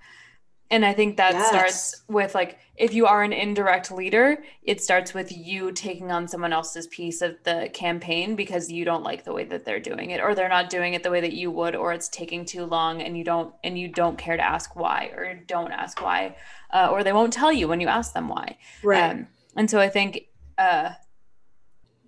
And 0.72 0.86
I 0.86 0.94
think 0.94 1.18
that 1.18 1.34
yes. 1.34 1.50
starts 1.50 2.04
with 2.08 2.36
like 2.36 2.60
if 2.76 2.94
you 2.94 3.08
are 3.08 3.24
an 3.24 3.34
indirect 3.34 3.92
leader, 3.92 4.44
it 4.64 4.82
starts 4.82 5.14
with 5.14 5.36
you 5.36 5.72
taking 5.72 6.12
on 6.12 6.28
someone 6.28 6.54
else's 6.54 6.88
piece 6.88 7.22
of 7.22 7.38
the 7.44 7.70
campaign 7.74 8.36
because 8.36 8.72
you 8.72 8.86
don't 8.86 9.04
like 9.04 9.26
the 9.26 9.34
way 9.34 9.44
that 9.46 9.66
they're 9.66 9.80
doing 9.80 10.12
it 10.12 10.22
or 10.22 10.36
they're 10.36 10.48
not 10.48 10.70
doing 10.70 10.94
it 10.94 11.04
the 11.04 11.12
way 11.12 11.22
that 11.22 11.34
you 11.34 11.50
would 11.52 11.76
or 11.76 11.92
it's 11.92 12.08
taking 12.08 12.46
too 12.46 12.66
long 12.66 13.02
and 13.02 13.18
you 13.18 13.24
don't 13.24 13.54
and 13.64 13.78
you 13.78 13.88
don't 13.88 14.18
care 14.18 14.38
to 14.38 14.44
ask 14.44 14.76
why 14.76 15.12
or 15.16 15.34
don't 15.48 15.72
ask 15.72 16.02
why 16.02 16.36
uh, 16.72 16.88
or 16.92 17.04
they 17.04 17.14
won't 17.14 17.34
tell 17.34 17.52
you 17.52 17.68
when 17.68 17.82
you 17.82 17.88
ask 17.88 18.14
them 18.14 18.30
why. 18.30 18.58
Right. 18.84 19.12
Um, 19.12 19.28
and 19.56 19.70
so 19.70 19.80
I 19.80 19.90
think 19.90 20.28
uh, 20.58 20.92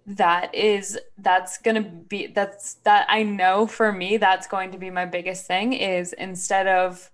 that 0.05 0.53
is 0.55 0.99
that's 1.17 1.57
going 1.57 1.83
to 1.83 1.89
be 1.89 2.27
that's 2.27 2.75
that 2.85 3.05
I 3.09 3.23
know 3.23 3.67
for 3.67 3.91
me 3.91 4.17
that's 4.17 4.47
going 4.47 4.71
to 4.71 4.77
be 4.77 4.89
my 4.89 5.05
biggest 5.05 5.45
thing 5.45 5.73
is 5.73 6.13
instead 6.13 6.67
of 6.67 7.10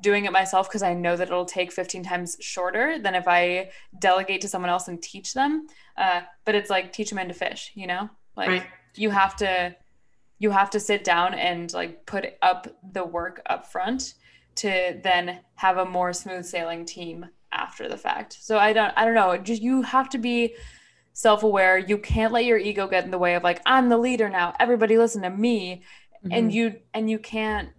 doing 0.00 0.24
it 0.24 0.32
myself 0.32 0.68
because 0.68 0.82
I 0.82 0.94
know 0.94 1.16
that 1.16 1.28
it'll 1.28 1.44
take 1.44 1.72
15 1.72 2.02
times 2.02 2.36
shorter 2.40 2.98
than 2.98 3.14
if 3.14 3.28
I 3.28 3.70
delegate 3.98 4.40
to 4.42 4.48
someone 4.48 4.70
else 4.70 4.88
and 4.88 5.02
teach 5.02 5.34
them. 5.34 5.66
Uh, 5.96 6.22
but 6.44 6.54
it's 6.54 6.70
like 6.70 6.92
teach 6.92 7.12
a 7.12 7.14
man 7.14 7.28
to 7.28 7.34
fish, 7.34 7.72
you 7.74 7.86
know? 7.86 8.08
Like 8.36 8.48
right. 8.48 8.66
you 8.96 9.10
have 9.10 9.36
to 9.36 9.76
you 10.38 10.50
have 10.50 10.70
to 10.70 10.80
sit 10.80 11.04
down 11.04 11.34
and 11.34 11.72
like 11.74 12.06
put 12.06 12.26
up 12.40 12.66
the 12.92 13.04
work 13.04 13.42
up 13.46 13.70
front 13.70 14.14
to 14.56 14.98
then 15.02 15.40
have 15.56 15.76
a 15.76 15.84
more 15.84 16.12
smooth 16.12 16.44
sailing 16.44 16.84
team 16.86 17.26
after 17.52 17.88
the 17.88 17.96
fact. 17.96 18.38
So 18.40 18.58
I 18.58 18.72
don't 18.72 18.92
I 18.96 19.04
don't 19.04 19.14
know, 19.14 19.36
just 19.36 19.62
you 19.62 19.82
have 19.82 20.08
to 20.10 20.18
be 20.18 20.54
self-aware. 21.12 21.76
You 21.78 21.98
can't 21.98 22.32
let 22.32 22.46
your 22.46 22.56
ego 22.56 22.86
get 22.88 23.04
in 23.04 23.10
the 23.10 23.18
way 23.18 23.34
of 23.34 23.42
like 23.42 23.60
I'm 23.66 23.88
the 23.88 23.98
leader 23.98 24.28
now. 24.28 24.54
Everybody 24.58 24.96
listen 24.96 25.22
to 25.22 25.30
me. 25.30 25.82
Mm-hmm. 26.24 26.32
And 26.32 26.54
you 26.54 26.76
and 26.92 27.10
you 27.10 27.18
can't 27.18 27.70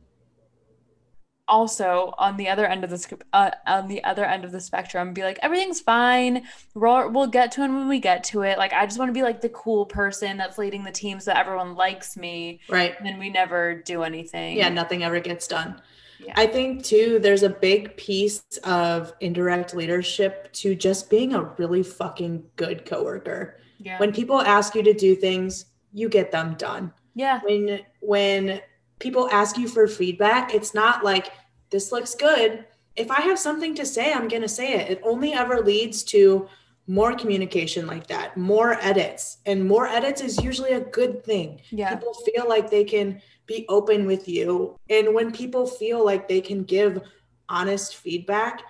also 1.47 2.13
on 2.17 2.37
the 2.37 2.47
other 2.47 2.65
end 2.65 2.83
of 2.83 2.89
the 2.89 3.19
uh, 3.33 3.51
on 3.67 3.87
the 3.87 4.03
other 4.03 4.25
end 4.25 4.45
of 4.45 4.51
the 4.51 4.59
spectrum 4.59 5.13
be 5.13 5.23
like 5.23 5.39
everything's 5.41 5.81
fine. 5.81 6.43
We'll, 6.73 7.09
we'll 7.11 7.27
get 7.27 7.51
to 7.53 7.61
it 7.61 7.67
when 7.69 7.87
we 7.87 7.99
get 7.99 8.23
to 8.25 8.41
it. 8.43 8.57
Like 8.57 8.73
i 8.73 8.85
just 8.85 8.99
want 8.99 9.09
to 9.09 9.13
be 9.13 9.23
like 9.23 9.41
the 9.41 9.49
cool 9.49 9.85
person 9.85 10.37
that's 10.37 10.57
leading 10.57 10.83
the 10.83 10.91
team 10.91 11.19
so 11.19 11.31
that 11.31 11.39
everyone 11.39 11.75
likes 11.75 12.15
me. 12.15 12.59
Right. 12.69 12.95
And 12.97 13.05
then 13.05 13.19
we 13.19 13.29
never 13.29 13.75
do 13.75 14.03
anything. 14.03 14.57
Yeah 14.57 14.69
nothing 14.69 15.03
ever 15.03 15.19
gets 15.19 15.47
done. 15.47 15.81
Yeah. 16.23 16.33
i 16.35 16.45
think 16.45 16.83
too 16.83 17.17
there's 17.17 17.41
a 17.41 17.49
big 17.49 17.97
piece 17.97 18.43
of 18.63 19.11
indirect 19.21 19.73
leadership 19.73 20.53
to 20.53 20.75
just 20.75 21.09
being 21.09 21.33
a 21.33 21.41
really 21.57 21.81
fucking 21.81 22.43
good 22.55 22.85
coworker. 22.85 23.57
Yeah. 23.79 23.97
when 23.97 24.13
people 24.13 24.39
ask 24.39 24.75
you 24.75 24.83
to 24.83 24.93
do 24.93 25.15
things 25.15 25.65
you 25.93 26.09
get 26.09 26.31
them 26.31 26.55
done. 26.55 26.93
Yeah. 27.15 27.39
When 27.43 27.81
when 27.99 28.61
people 29.01 29.27
ask 29.31 29.57
you 29.57 29.67
for 29.67 29.87
feedback, 29.87 30.53
it's 30.53 30.73
not 30.73 31.03
like 31.03 31.33
this 31.71 31.91
looks 31.91 32.15
good. 32.15 32.65
If 32.95 33.11
I 33.11 33.21
have 33.21 33.39
something 33.39 33.75
to 33.75 33.85
say, 33.85 34.13
I'm 34.13 34.29
going 34.29 34.43
to 34.43 34.47
say 34.47 34.73
it. 34.73 34.91
It 34.91 35.01
only 35.03 35.33
ever 35.33 35.61
leads 35.61 36.03
to 36.03 36.47
more 36.87 37.15
communication 37.15 37.87
like 37.87 38.07
that, 38.07 38.37
more 38.37 38.73
edits. 38.81 39.37
And 39.45 39.65
more 39.65 39.87
edits 39.87 40.21
is 40.21 40.41
usually 40.43 40.71
a 40.71 40.81
good 40.81 41.23
thing. 41.23 41.61
Yeah. 41.69 41.95
People 41.95 42.13
feel 42.13 42.47
like 42.47 42.69
they 42.69 42.83
can 42.83 43.21
be 43.47 43.65
open 43.69 44.05
with 44.05 44.27
you. 44.27 44.77
And 44.89 45.13
when 45.13 45.31
people 45.31 45.65
feel 45.65 46.05
like 46.05 46.27
they 46.27 46.41
can 46.41 46.63
give 46.63 47.01
honest 47.49 47.95
feedback, 47.95 48.61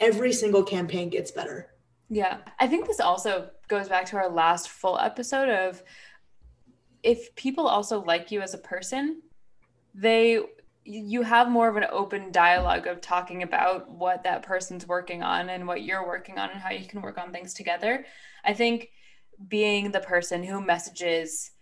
every 0.00 0.32
single 0.32 0.62
campaign 0.62 1.08
gets 1.10 1.30
better. 1.30 1.68
Yeah. 2.08 2.38
I 2.60 2.68
think 2.68 2.86
this 2.86 3.00
also 3.00 3.50
goes 3.68 3.88
back 3.88 4.06
to 4.06 4.16
our 4.16 4.28
last 4.28 4.68
full 4.68 4.98
episode 4.98 5.48
of 5.48 5.82
if 7.02 7.34
people 7.34 7.66
also 7.66 8.02
like 8.04 8.30
you 8.30 8.42
as 8.42 8.54
a 8.54 8.58
person, 8.58 9.22
they 9.94 10.40
you 10.84 11.22
have 11.22 11.48
more 11.48 11.68
of 11.68 11.76
an 11.76 11.86
open 11.92 12.32
dialogue 12.32 12.86
of 12.86 13.00
talking 13.00 13.42
about 13.42 13.88
what 13.88 14.24
that 14.24 14.42
person's 14.42 14.86
working 14.86 15.22
on 15.22 15.48
and 15.48 15.66
what 15.66 15.82
you're 15.82 16.06
working 16.06 16.38
on 16.38 16.50
and 16.50 16.60
how 16.60 16.70
you 16.70 16.86
can 16.86 17.00
work 17.00 17.18
on 17.18 17.30
things 17.30 17.54
together. 17.54 18.04
I 18.44 18.52
think 18.52 18.88
being 19.48 19.92
the 19.92 20.00
person 20.00 20.42
who 20.42 20.60
messages 20.60 21.52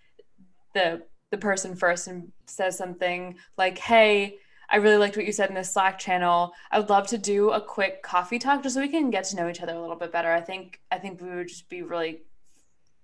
the 0.74 1.02
the 1.30 1.38
person 1.38 1.76
first 1.76 2.08
and 2.08 2.32
says 2.46 2.76
something 2.76 3.36
like, 3.56 3.78
"Hey, 3.78 4.38
I 4.68 4.76
really 4.76 4.96
liked 4.96 5.16
what 5.16 5.26
you 5.26 5.32
said 5.32 5.48
in 5.48 5.54
this 5.54 5.72
Slack 5.72 5.98
channel. 5.98 6.52
I 6.70 6.78
would 6.78 6.90
love 6.90 7.06
to 7.08 7.18
do 7.18 7.50
a 7.50 7.60
quick 7.60 8.02
coffee 8.02 8.38
talk 8.38 8.62
just 8.62 8.74
so 8.74 8.80
we 8.80 8.88
can 8.88 9.10
get 9.10 9.24
to 9.24 9.36
know 9.36 9.48
each 9.48 9.60
other 9.60 9.74
a 9.74 9.80
little 9.80 9.96
bit 9.96 10.12
better." 10.12 10.32
I 10.32 10.40
think 10.40 10.80
I 10.90 10.98
think 10.98 11.20
we 11.20 11.34
would 11.34 11.48
just 11.48 11.68
be 11.68 11.82
really 11.82 12.22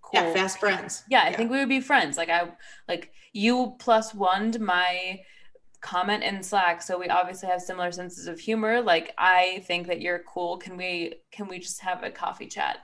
cool. 0.06 0.20
Yeah, 0.20 0.32
fast 0.32 0.58
friends. 0.58 1.02
Yeah, 1.08 1.22
I 1.22 1.30
yeah. 1.30 1.36
think 1.36 1.50
we 1.50 1.58
would 1.58 1.68
be 1.68 1.80
friends. 1.80 2.16
Like 2.16 2.30
I 2.30 2.48
like 2.88 3.12
you 3.32 3.76
plus 3.78 4.14
one 4.14 4.54
my 4.60 5.20
comment 5.80 6.24
in 6.24 6.42
Slack. 6.42 6.82
So 6.82 6.98
we 6.98 7.08
obviously 7.08 7.48
have 7.48 7.60
similar 7.60 7.92
senses 7.92 8.26
of 8.26 8.40
humor. 8.40 8.80
Like 8.80 9.14
I 9.18 9.62
think 9.66 9.86
that 9.86 10.00
you're 10.00 10.22
cool. 10.26 10.56
Can 10.56 10.76
we 10.76 11.14
can 11.30 11.48
we 11.48 11.58
just 11.58 11.80
have 11.80 12.02
a 12.02 12.10
coffee 12.10 12.46
chat? 12.46 12.78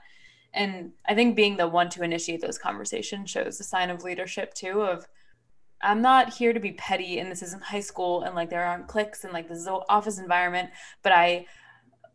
And 0.53 0.91
I 1.07 1.15
think 1.15 1.35
being 1.35 1.57
the 1.57 1.67
one 1.67 1.89
to 1.89 2.03
initiate 2.03 2.41
those 2.41 2.57
conversations 2.57 3.29
shows 3.29 3.59
a 3.59 3.63
sign 3.63 3.89
of 3.89 4.03
leadership 4.03 4.53
too 4.53 4.83
of 4.83 5.07
I'm 5.81 6.01
not 6.01 6.33
here 6.33 6.53
to 6.53 6.59
be 6.59 6.71
petty 6.71 7.19
and 7.19 7.29
this 7.29 7.41
isn't 7.41 7.63
high 7.63 7.81
school 7.81 8.23
and 8.23 8.35
like 8.35 8.49
there 8.49 8.63
aren't 8.63 8.87
clicks 8.87 9.23
and 9.23 9.33
like 9.33 9.49
this 9.49 9.57
is 9.57 9.67
an 9.67 9.79
office 9.89 10.17
environment, 10.17 10.69
but 11.01 11.11
I 11.11 11.47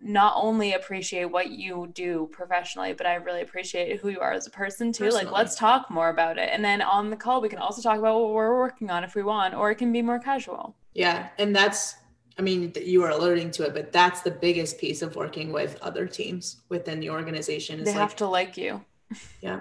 not 0.01 0.35
only 0.37 0.75
appreciate 0.75 1.27
what 1.27 1.51
you 1.51 1.91
do 1.93 2.29
professionally, 2.31 2.93
but 2.93 3.07
I 3.07 3.17
really 3.17 3.43
appreciate 3.43 3.99
who 3.99 4.09
you 4.09 4.21
are 4.21 4.33
as 4.33 4.47
a 4.47 4.51
person 4.51 4.93
too. 4.93 5.05
Personally. 5.05 5.25
Like, 5.25 5.35
let's 5.35 5.57
talk 5.57 5.91
more 5.91 6.09
about 6.09 6.39
it. 6.39 6.51
And 6.53 6.65
then 6.65 6.81
on 6.83 7.11
the 7.11 7.17
call, 7.17 7.41
we 7.41 7.49
can 7.49 7.59
also 7.59 7.83
talk 7.83 7.99
about 7.99 8.21
what 8.21 8.33
we're 8.33 8.57
working 8.57 8.91
on 8.91 9.03
if 9.03 9.15
we 9.15 9.23
want, 9.23 9.55
or 9.55 9.71
it 9.71 9.77
can 9.77 9.93
be 9.93 10.03
more 10.03 10.21
casual. 10.21 10.77
Yeah. 10.95 11.29
And 11.39 11.55
that's, 11.55 11.97
I 12.39 12.43
mean, 12.43 12.73
you 12.81 13.03
are 13.03 13.11
alluding 13.11 13.51
to 13.53 13.65
it, 13.65 13.75
but 13.75 13.93
that's 13.93 14.21
the 14.21 14.31
biggest 14.31 14.79
piece 14.79 15.03
of 15.03 15.17
working 15.17 15.53
with 15.53 15.79
other 15.83 16.07
teams 16.07 16.59
within 16.69 17.01
the 17.01 17.11
organization. 17.11 17.81
Is 17.81 17.87
they 17.87 17.91
like, 17.91 18.01
have 18.01 18.17
to 18.17 18.27
like 18.27 18.57
you. 18.57 18.85
Yeah. 19.41 19.61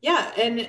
Yeah. 0.00 0.30
And 0.36 0.68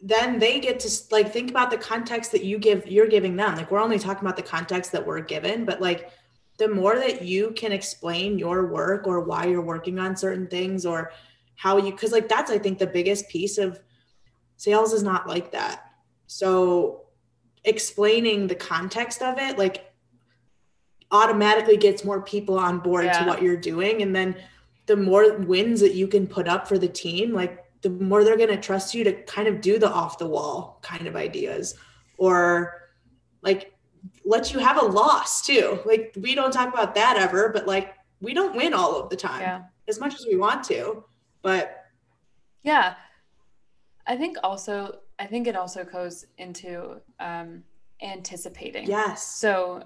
then 0.00 0.38
they 0.38 0.60
get 0.60 0.78
to 0.80 0.90
like 1.10 1.32
think 1.32 1.50
about 1.50 1.70
the 1.70 1.78
context 1.78 2.30
that 2.32 2.44
you 2.44 2.58
give, 2.58 2.86
you're 2.86 3.08
giving 3.08 3.36
them. 3.36 3.56
Like, 3.56 3.70
we're 3.70 3.82
only 3.82 3.98
talking 3.98 4.22
about 4.22 4.36
the 4.36 4.42
context 4.42 4.92
that 4.92 5.04
we're 5.06 5.20
given, 5.20 5.64
but 5.64 5.80
like, 5.80 6.10
the 6.56 6.68
more 6.68 6.96
that 6.96 7.22
you 7.22 7.52
can 7.56 7.72
explain 7.72 8.38
your 8.38 8.66
work 8.66 9.06
or 9.06 9.20
why 9.20 9.46
you're 9.46 9.60
working 9.60 9.98
on 9.98 10.16
certain 10.16 10.46
things 10.46 10.86
or 10.86 11.12
how 11.56 11.76
you 11.78 11.90
because 11.90 12.12
like 12.12 12.28
that's 12.28 12.50
i 12.50 12.58
think 12.58 12.78
the 12.78 12.86
biggest 12.86 13.28
piece 13.28 13.58
of 13.58 13.80
sales 14.56 14.92
is 14.92 15.02
not 15.02 15.28
like 15.28 15.50
that 15.52 15.92
so 16.26 17.02
explaining 17.64 18.46
the 18.46 18.54
context 18.54 19.22
of 19.22 19.38
it 19.38 19.58
like 19.58 19.92
automatically 21.10 21.76
gets 21.76 22.04
more 22.04 22.20
people 22.22 22.58
on 22.58 22.78
board 22.78 23.04
yeah. 23.04 23.20
to 23.20 23.26
what 23.26 23.42
you're 23.42 23.56
doing 23.56 24.02
and 24.02 24.14
then 24.14 24.36
the 24.86 24.96
more 24.96 25.36
wins 25.38 25.80
that 25.80 25.94
you 25.94 26.06
can 26.06 26.26
put 26.26 26.48
up 26.48 26.66
for 26.68 26.78
the 26.78 26.88
team 26.88 27.32
like 27.32 27.64
the 27.82 27.90
more 27.90 28.24
they're 28.24 28.36
going 28.36 28.48
to 28.48 28.60
trust 28.60 28.94
you 28.94 29.04
to 29.04 29.12
kind 29.24 29.46
of 29.46 29.60
do 29.60 29.78
the 29.78 29.90
off 29.90 30.18
the 30.18 30.26
wall 30.26 30.78
kind 30.82 31.06
of 31.06 31.16
ideas 31.16 31.74
or 32.16 32.88
like 33.42 33.73
let 34.24 34.52
you 34.52 34.58
have 34.58 34.80
a 34.80 34.84
loss 34.84 35.44
too. 35.44 35.80
Like 35.84 36.14
we 36.20 36.34
don't 36.34 36.52
talk 36.52 36.72
about 36.72 36.94
that 36.94 37.16
ever, 37.16 37.50
but 37.50 37.66
like 37.66 37.94
we 38.20 38.34
don't 38.34 38.56
win 38.56 38.74
all 38.74 38.98
of 38.98 39.10
the 39.10 39.16
time 39.16 39.40
yeah. 39.40 39.62
as 39.88 40.00
much 40.00 40.14
as 40.14 40.26
we 40.26 40.36
want 40.36 40.64
to. 40.64 41.04
But 41.42 41.84
yeah, 42.62 42.94
I 44.06 44.16
think 44.16 44.38
also 44.42 44.98
I 45.18 45.26
think 45.26 45.46
it 45.46 45.56
also 45.56 45.84
goes 45.84 46.26
into 46.38 47.00
um, 47.20 47.62
anticipating. 48.02 48.86
Yes. 48.86 49.26
So 49.26 49.84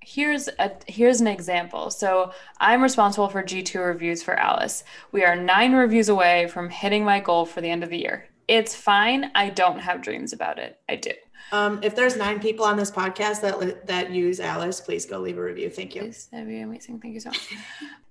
here's 0.00 0.48
a 0.58 0.72
here's 0.86 1.20
an 1.20 1.26
example. 1.26 1.90
So 1.90 2.32
I'm 2.58 2.82
responsible 2.82 3.28
for 3.28 3.42
G2 3.42 3.84
reviews 3.84 4.22
for 4.22 4.38
Alyce. 4.38 4.84
We 5.12 5.24
are 5.24 5.36
nine 5.36 5.72
reviews 5.72 6.08
away 6.08 6.48
from 6.48 6.70
hitting 6.70 7.04
my 7.04 7.20
goal 7.20 7.46
for 7.46 7.60
the 7.60 7.70
end 7.70 7.82
of 7.82 7.90
the 7.90 7.98
year. 7.98 8.28
It's 8.48 8.74
fine. 8.74 9.30
I 9.34 9.50
don't 9.50 9.80
have 9.80 10.02
dreams 10.02 10.32
about 10.32 10.58
it. 10.58 10.78
I 10.88 10.96
do. 10.96 11.10
Um, 11.52 11.80
if 11.82 11.94
there's 11.94 12.16
nine 12.16 12.40
people 12.40 12.64
on 12.64 12.76
this 12.76 12.90
podcast 12.90 13.40
that 13.42 13.86
that 13.86 14.10
use 14.10 14.40
Alyce, 14.40 14.80
please 14.80 15.06
go 15.06 15.18
leave 15.18 15.38
a 15.38 15.42
review. 15.42 15.70
Thank 15.70 15.94
you. 15.94 16.02
Please, 16.02 16.28
that'd 16.32 16.48
be 16.48 16.60
amazing. 16.60 17.00
Thank 17.00 17.14
you 17.14 17.20
so 17.20 17.30
much. 17.30 17.54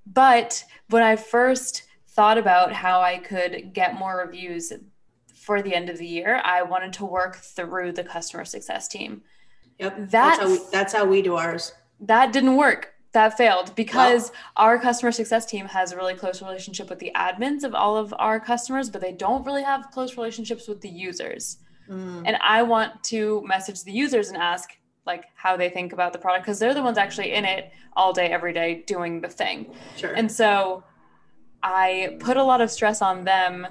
but 0.06 0.64
when 0.90 1.04
I 1.04 1.16
first 1.16 1.84
thought 2.08 2.38
about 2.38 2.72
how 2.72 3.02
I 3.02 3.18
could 3.18 3.74
get 3.74 3.96
more 3.96 4.24
reviews 4.26 4.72
for 5.34 5.62
the 5.62 5.76
end 5.76 5.90
of 5.90 5.98
the 5.98 6.08
year, 6.08 6.42
I 6.44 6.64
wanted 6.64 6.94
to 6.94 7.06
work 7.06 7.36
through 7.36 7.92
the 7.92 8.04
customer 8.04 8.46
success 8.46 8.88
team. 8.88 9.22
Yep. 9.80 9.98
That, 9.98 10.10
that's, 10.10 10.40
how 10.40 10.48
we, 10.48 10.60
that's 10.72 10.94
how 10.94 11.06
we 11.06 11.22
do 11.22 11.36
ours. 11.36 11.74
That 12.00 12.32
didn't 12.32 12.56
work. 12.56 12.94
That 13.12 13.38
failed 13.38 13.74
because 13.76 14.34
our 14.58 14.78
customer 14.78 15.12
success 15.12 15.46
team 15.46 15.68
has 15.68 15.94
a 15.94 15.96
really 15.96 16.16
close 16.16 16.42
relationship 16.42 16.90
with 16.90 17.00
the 17.00 17.14
admins 17.16 17.64
of 17.64 17.74
all 17.74 17.96
of 17.96 18.14
our 18.20 18.42
customers, 18.42 18.90
but 18.90 19.00
they 19.00 19.14
don't 19.14 19.46
really 19.46 19.64
have 19.64 19.90
close 19.92 20.18
relationships 20.18 20.68
with 20.68 20.82
the 20.82 20.90
users. 20.90 21.60
Mm. 21.90 22.24
And 22.26 22.38
I 22.42 22.64
want 22.64 23.04
to 23.06 23.44
message 23.46 23.84
the 23.84 23.92
users 23.92 24.30
and 24.30 24.38
ask 24.38 24.70
like 25.06 25.26
how 25.36 25.56
they 25.56 25.70
think 25.70 25.94
about 25.94 26.14
the 26.14 26.20
product 26.20 26.46
because 26.46 26.60
they're 26.60 26.74
the 26.74 26.82
ones 26.82 26.98
actually 26.98 27.34
in 27.34 27.46
it 27.46 27.72
all 27.96 28.12
day, 28.12 28.28
every 28.28 28.54
day 28.54 28.84
doing 28.88 29.22
the 29.22 29.30
thing. 29.30 29.74
Sure. 29.96 30.12
And 30.14 30.32
so 30.32 30.84
I 31.62 32.18
put 32.20 32.38
a 32.38 32.44
lot 32.44 32.62
of 32.62 32.72
stress 32.72 33.02
on 33.02 33.24
them 33.24 33.68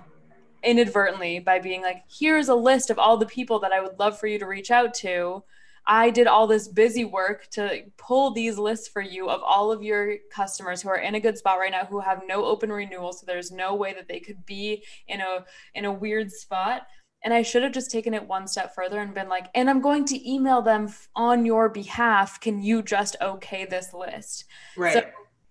inadvertently 0.62 1.40
by 1.40 1.59
being 1.59 1.83
like, 1.83 2.05
here's 2.09 2.48
a 2.48 2.55
list 2.55 2.90
of 2.90 2.98
all 2.98 3.16
the 3.16 3.27
people 3.27 3.59
that 3.61 3.72
I 3.72 3.81
would 3.81 3.98
love 3.98 4.18
for 4.18 4.27
you 4.27 4.38
to 4.38 4.46
reach 4.46 4.70
out 4.70 4.94
to. 4.94 5.44
I 5.87 6.09
did 6.09 6.27
all 6.27 6.46
this 6.46 6.66
busy 6.66 7.05
work 7.05 7.48
to 7.50 7.83
pull 7.98 8.33
these 8.33 8.57
lists 8.57 8.88
for 8.88 9.03
you 9.03 9.29
of 9.29 9.42
all 9.42 9.70
of 9.70 9.83
your 9.83 10.16
customers 10.33 10.81
who 10.81 10.88
are 10.88 10.96
in 10.96 11.14
a 11.14 11.20
good 11.20 11.37
spot 11.37 11.59
right 11.59 11.70
now 11.70 11.85
who 11.85 12.00
have 12.00 12.22
no 12.27 12.44
open 12.46 12.72
renewal 12.72 13.12
so 13.12 13.27
there's 13.27 13.50
no 13.53 13.74
way 13.74 13.92
that 13.92 14.09
they 14.09 14.18
could 14.18 14.46
be 14.46 14.83
in 15.09 15.20
a 15.20 15.44
in 15.74 15.85
a 15.85 15.92
weird 15.92 16.33
spot 16.33 16.87
and 17.24 17.32
I 17.32 17.42
should 17.42 17.62
have 17.62 17.72
just 17.72 17.90
taken 17.90 18.12
it 18.14 18.28
one 18.28 18.46
step 18.46 18.74
further 18.74 19.00
and 19.00 19.14
been 19.14 19.30
like, 19.30 19.46
and 19.54 19.68
I'm 19.70 19.80
going 19.80 20.04
to 20.06 20.30
email 20.30 20.60
them 20.60 20.92
on 21.16 21.46
your 21.46 21.70
behalf. 21.70 22.38
Can 22.38 22.62
you 22.62 22.82
just 22.82 23.16
okay 23.20 23.64
this 23.64 23.94
list? 23.94 24.44
Right. 24.76 24.92
So 24.92 25.02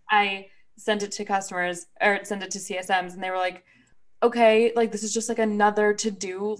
I 0.09 0.47
sent 0.77 1.01
it 1.01 1.11
to 1.13 1.25
customers 1.25 1.87
or 1.99 2.19
sent 2.23 2.43
it 2.43 2.51
to 2.51 2.59
CSMs 2.59 3.15
and 3.15 3.23
they 3.23 3.31
were 3.31 3.37
like, 3.37 3.63
okay, 4.21 4.71
like 4.75 4.91
this 4.91 5.03
is 5.03 5.13
just 5.13 5.27
like 5.29 5.39
another 5.39 5.93
to 5.95 6.11
do 6.11 6.57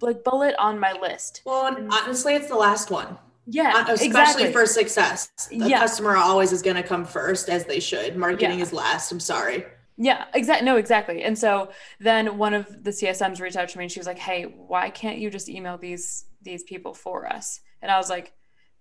like 0.00 0.24
bullet 0.24 0.54
on 0.58 0.78
my 0.80 0.92
list. 0.92 1.42
Well, 1.44 1.64
honestly, 1.92 2.34
it's 2.34 2.48
the 2.48 2.56
last 2.56 2.90
one. 2.90 3.18
Yeah, 3.50 3.72
Uh, 3.88 3.92
especially 3.92 4.06
exactly. 4.06 4.52
for 4.52 4.66
success. 4.66 5.30
The 5.50 5.68
Yeah. 5.68 5.78
customer 5.78 6.16
always 6.16 6.52
is 6.52 6.62
going 6.62 6.76
to 6.76 6.82
come 6.82 7.04
first, 7.04 7.48
as 7.48 7.64
they 7.64 7.80
should. 7.80 8.16
Marketing 8.16 8.58
Yeah. 8.58 8.64
is 8.64 8.72
last. 8.72 9.10
I'm 9.12 9.20
sorry. 9.20 9.64
Yeah, 10.00 10.26
exactly. 10.32 10.64
No, 10.64 10.76
exactly. 10.76 11.22
And 11.24 11.36
so 11.36 11.70
then 11.98 12.38
one 12.38 12.54
of 12.54 12.84
the 12.84 12.90
CSMs 12.90 13.40
reached 13.40 13.56
out 13.56 13.68
to 13.70 13.78
me 13.78 13.84
and 13.84 13.92
she 13.92 13.98
was 13.98 14.06
like, 14.06 14.18
"Hey, 14.18 14.44
why 14.44 14.90
can't 14.90 15.18
you 15.18 15.28
just 15.28 15.48
email 15.48 15.76
these 15.76 16.24
these 16.40 16.62
people 16.62 16.94
for 16.94 17.26
us?" 17.26 17.60
And 17.82 17.90
I 17.90 17.98
was 17.98 18.08
like, 18.08 18.32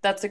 "That's 0.03 0.23
a, 0.23 0.29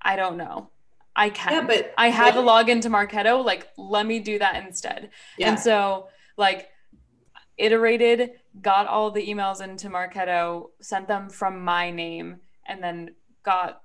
I 0.00 0.16
don't 0.16 0.38
know. 0.38 0.70
I 1.14 1.28
can. 1.30 1.52
Yeah, 1.52 1.66
but 1.66 1.92
I 1.98 2.08
have 2.08 2.34
like- 2.36 2.66
a 2.68 2.72
login 2.72 2.80
to 2.82 2.88
Marketo. 2.88 3.44
Like, 3.44 3.68
let 3.76 4.06
me 4.06 4.18
do 4.20 4.38
that 4.38 4.64
instead." 4.64 5.10
Yeah. 5.38 5.50
And 5.50 5.60
so 5.60 6.08
like 6.38 6.68
iterated, 7.58 8.32
got 8.60 8.86
all 8.86 9.10
the 9.10 9.26
emails 9.26 9.62
into 9.62 9.88
Marketo, 9.88 10.70
sent 10.80 11.08
them 11.08 11.28
from 11.28 11.62
my 11.64 11.90
name, 11.90 12.40
and 12.66 12.82
then 12.82 13.10
got 13.42 13.82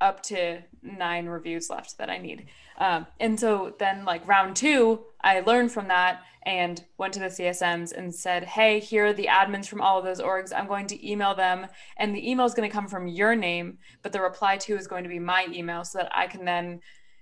up 0.00 0.22
to 0.24 0.62
nine 0.82 1.26
reviews 1.26 1.70
left 1.70 1.98
that 1.98 2.10
I 2.10 2.18
need. 2.18 2.46
Um, 2.78 3.06
and 3.18 3.38
so 3.38 3.74
then 3.78 4.04
like 4.04 4.26
round 4.26 4.56
two, 4.56 5.00
I 5.22 5.40
learned 5.40 5.72
from 5.72 5.88
that 5.88 6.22
and 6.44 6.82
went 6.96 7.12
to 7.14 7.20
the 7.20 7.26
CSMs 7.26 7.92
and 7.92 8.14
said, 8.14 8.44
Hey, 8.44 8.80
here 8.80 9.06
are 9.06 9.12
the 9.12 9.28
admins 9.30 9.68
from 9.68 9.82
all 9.82 9.98
of 9.98 10.04
those 10.04 10.20
orgs. 10.20 10.52
I'm 10.56 10.66
going 10.66 10.86
to 10.86 11.10
email 11.10 11.34
them 11.34 11.66
and 11.98 12.14
the 12.14 12.30
email 12.30 12.46
is 12.46 12.54
going 12.54 12.68
to 12.68 12.74
come 12.74 12.88
from 12.88 13.06
your 13.06 13.36
name, 13.36 13.78
but 14.02 14.12
the 14.12 14.22
reply 14.22 14.56
to 14.58 14.76
is 14.76 14.86
going 14.86 15.02
to 15.02 15.10
be 15.10 15.18
my 15.18 15.46
email 15.52 15.84
so 15.84 15.98
that 15.98 16.10
I 16.16 16.26
can 16.26 16.44
then 16.44 16.80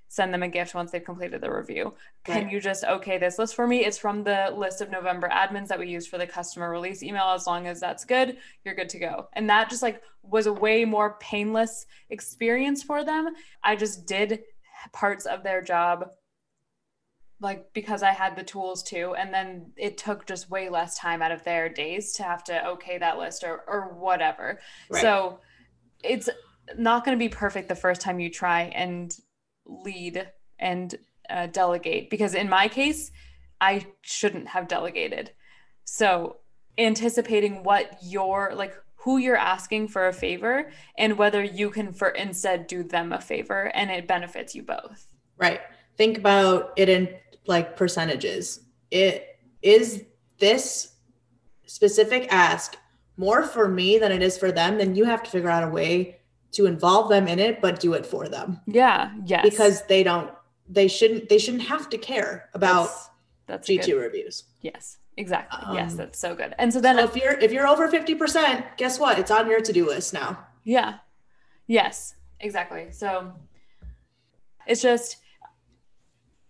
send 0.09 0.33
them 0.33 0.43
a 0.43 0.49
gift 0.49 0.75
once 0.75 0.91
they've 0.91 1.05
completed 1.05 1.41
the 1.41 1.53
review. 1.53 1.95
Can 2.25 2.45
Right. 2.45 2.53
you 2.53 2.61
just 2.61 2.83
okay 2.85 3.19
this 3.19 3.39
list 3.39 3.55
for 3.55 3.67
me? 3.67 3.85
It's 3.85 3.99
from 3.99 4.25
the 4.25 4.53
list 4.57 4.81
of 4.81 4.91
November 4.91 5.29
admins 5.29 5.69
that 5.69 5.79
we 5.79 5.89
use 5.89 6.07
for 6.07 6.19
the 6.19 6.27
customer 6.27 6.71
release 6.71 7.03
email. 7.03 7.29
As 7.29 7.47
long 7.47 7.67
as 7.67 7.79
that's 7.79 8.05
good, 8.05 8.39
you're 8.65 8.75
good 8.75 8.89
to 8.91 8.99
go. 8.99 9.29
And 9.35 9.49
that 9.51 9.69
just 9.69 9.83
like 9.83 10.03
was 10.23 10.47
a 10.47 10.53
way 10.53 10.85
more 10.85 11.19
painless 11.21 11.87
experience 12.11 12.83
for 12.83 13.05
them. 13.05 13.35
I 13.63 13.77
just 13.77 14.07
did 14.07 14.45
parts 14.93 15.27
of 15.27 15.43
their 15.43 15.61
job 15.61 16.11
like 17.41 17.73
because 17.73 18.03
I 18.03 18.11
had 18.11 18.35
the 18.35 18.43
tools 18.43 18.83
to, 18.85 19.15
and 19.15 19.33
then 19.33 19.73
it 19.77 19.97
took 19.97 20.27
just 20.27 20.51
way 20.51 20.69
less 20.69 20.99
time 20.99 21.23
out 21.23 21.31
of 21.31 21.45
their 21.45 21.69
days 21.69 22.13
to 22.15 22.25
have 22.25 22.43
to 22.45 22.67
okay 22.71 22.99
that 22.99 23.19
list 23.19 23.45
or 23.45 23.63
or 23.69 23.95
whatever. 23.95 24.59
Right. 24.91 25.01
So 25.01 25.39
it's 26.03 26.29
not 26.77 27.05
going 27.05 27.17
to 27.17 27.19
be 27.19 27.29
perfect 27.29 27.69
the 27.69 27.75
first 27.75 28.01
time 28.01 28.19
you 28.21 28.31
try 28.31 28.63
and 28.63 29.17
lead 29.69 30.29
and 30.59 30.97
uh, 31.31 31.47
delegate 31.47 32.11
because 32.11 32.35
in 32.35 32.49
my 32.49 32.69
case 32.69 33.11
i 33.61 33.85
shouldn't 34.03 34.49
have 34.49 34.67
delegated 34.67 35.31
so 35.85 36.37
anticipating 36.79 37.63
what 37.63 37.99
you're 38.03 38.53
like 38.55 38.75
who 39.03 39.19
you're 39.19 39.37
asking 39.37 39.87
for 39.87 40.09
a 40.09 40.13
favor 40.13 40.71
and 40.97 41.19
whether 41.19 41.43
you 41.45 41.71
can 41.71 41.93
for 41.93 42.09
instead 42.09 42.67
do 42.67 42.83
them 42.83 43.13
a 43.13 43.21
favor 43.21 43.71
and 43.75 43.91
it 43.91 44.09
benefits 44.09 44.55
you 44.55 44.63
both 44.63 45.09
Right. 45.39 45.61
Think 45.97 46.19
about 46.19 46.73
it 46.77 46.89
in 46.89 47.09
like 47.47 47.77
percentages. 47.77 48.61
It 48.91 49.39
is 49.63 50.05
this 50.39 50.95
specific 51.67 52.29
ask 52.31 52.77
more 53.17 53.43
for 53.43 53.69
me 53.69 53.99
than 53.99 54.13
it 54.13 54.23
is 54.23 54.37
for 54.39 54.53
them, 54.53 54.79
then 54.79 54.95
you 54.95 55.05
have 55.05 55.23
to 55.23 55.31
figure 55.31 55.51
out 55.51 55.65
a 55.65 55.69
way 55.69 56.18
to 56.53 56.67
involve 56.67 57.09
them 57.11 57.29
in 57.29 57.39
it, 57.39 57.61
but 57.61 57.79
do 57.81 57.93
it 57.95 58.05
for 58.07 58.29
them 58.29 58.61
yeah 58.67 59.13
yes 59.25 59.43
because 59.43 59.83
they 59.87 60.03
don't, 60.03 60.31
they 60.69 60.89
shouldn't, 60.89 61.29
they 61.29 61.39
shouldn't 61.39 61.65
have 61.65 61.89
to 61.91 61.99
care 61.99 62.49
about 62.55 62.87
that's, 63.47 63.67
that's 63.67 63.69
a 63.69 63.73
G2 63.79 63.87
good- 63.87 64.01
reviews. 64.03 64.45
yes 64.63 64.99
exactly 65.17 65.59
yes 65.75 65.93
Um, 65.93 65.97
that's 65.99 66.19
so 66.19 66.35
good 66.35 66.55
and 66.59 66.73
so 66.73 66.81
then 66.81 66.97
So 66.97 67.05
if 67.05 67.17
you're 67.17 67.39
if 67.39 67.51
you're 67.53 67.67
over 67.67 67.89
50%, 67.89 68.77
guess 68.77 68.99
what? 69.01 69.19
It's 69.19 69.31
on 69.31 69.49
your 69.51 69.61
to-do 69.61 69.85
list 69.87 70.15
now. 70.15 70.47
Yeah. 70.65 70.99
Yes, 71.67 72.15
exactly. 72.41 72.93
So 72.93 73.33
it's 74.67 74.81
just 74.83 75.17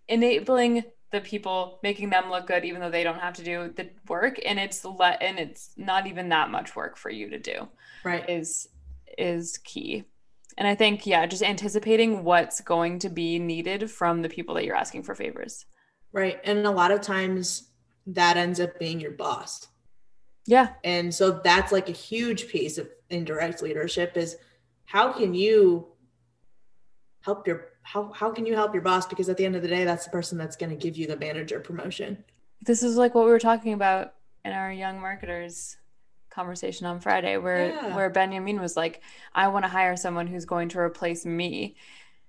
enabling 0.09 0.85
the 1.11 1.21
people, 1.21 1.79
making 1.83 2.11
them 2.11 2.31
look 2.31 2.47
good 2.47 2.65
even 2.65 2.81
though 2.81 2.91
they 2.91 3.03
don't 3.05 3.19
have 3.21 3.35
to 3.35 3.43
do 3.45 3.73
the 3.75 3.89
work 4.09 4.39
and 4.45 4.59
it's 4.59 4.85
let 4.85 5.23
and 5.23 5.39
it's 5.39 5.71
not 5.77 6.07
even 6.07 6.29
that 6.29 6.51
much 6.51 6.77
work 6.77 6.97
for 6.97 7.11
you 7.11 7.31
to 7.31 7.39
do 7.39 7.69
Right. 8.05 8.29
is 8.29 8.69
is 9.19 9.59
key. 9.59 10.05
And 10.57 10.67
I 10.67 10.75
think 10.75 11.07
yeah, 11.07 11.27
just 11.27 11.43
anticipating 11.43 12.25
what's 12.25 12.61
going 12.61 12.99
to 13.01 13.09
be 13.09 13.39
needed 13.39 13.91
from 13.91 14.23
the 14.23 14.29
people 14.29 14.55
that 14.55 14.65
you're 14.65 14.77
asking 14.77 15.03
for 15.05 15.15
favors. 15.15 15.67
Right. 16.13 16.41
And 16.45 16.67
a 16.67 16.71
lot 16.71 16.91
of 16.91 17.01
times 17.01 17.69
that 18.07 18.37
ends 18.37 18.59
up 18.59 18.79
being 18.79 19.01
your 19.01 19.13
boss. 19.13 19.69
Yeah. 20.47 20.71
And 20.83 21.15
so 21.15 21.31
that's 21.45 21.73
like 21.73 21.89
a 21.89 21.93
huge 21.93 22.49
piece 22.49 22.79
of 22.79 22.89
indirect 23.11 23.63
leadership 23.63 24.17
is 24.17 24.37
how 24.87 25.13
can 25.13 25.35
you 25.35 25.89
help 27.21 27.47
your 27.47 27.67
how 27.83 28.11
how 28.13 28.31
can 28.31 28.47
you 28.47 28.55
help 28.55 28.73
your 28.73 28.83
boss 28.83 29.07
because 29.07 29.29
at 29.29 29.37
the 29.37 29.45
end 29.45 29.57
of 29.57 29.63
the 29.63 29.69
day 29.69 29.85
that's 29.85 30.05
the 30.05 30.11
person 30.11 30.39
that's 30.39 30.57
going 30.57 30.71
to 30.71 30.77
give 30.77 30.97
you 30.97 31.07
the 31.07 31.17
manager 31.17 31.61
promotion. 31.61 32.25
This 32.63 32.83
is 32.83 32.97
like 32.97 33.15
what 33.15 33.25
we 33.25 33.31
were 33.31 33.39
talking 33.39 33.75
about 33.75 34.15
in 34.45 34.53
our 34.53 34.73
young 34.73 35.01
marketers 35.01 35.77
conversation 36.39 36.87
on 36.87 37.01
Friday 37.01 37.37
where 37.37 37.67
Yeah. 37.73 37.95
where 37.97 38.11
Benjamin 38.11 38.61
was 38.61 38.77
like, 38.77 39.03
I 39.35 39.49
want 39.49 39.65
to 39.65 39.69
hire 39.79 39.97
someone 39.97 40.29
who's 40.29 40.45
going 40.55 40.69
to 40.71 40.79
replace 40.79 41.23
me 41.27 41.77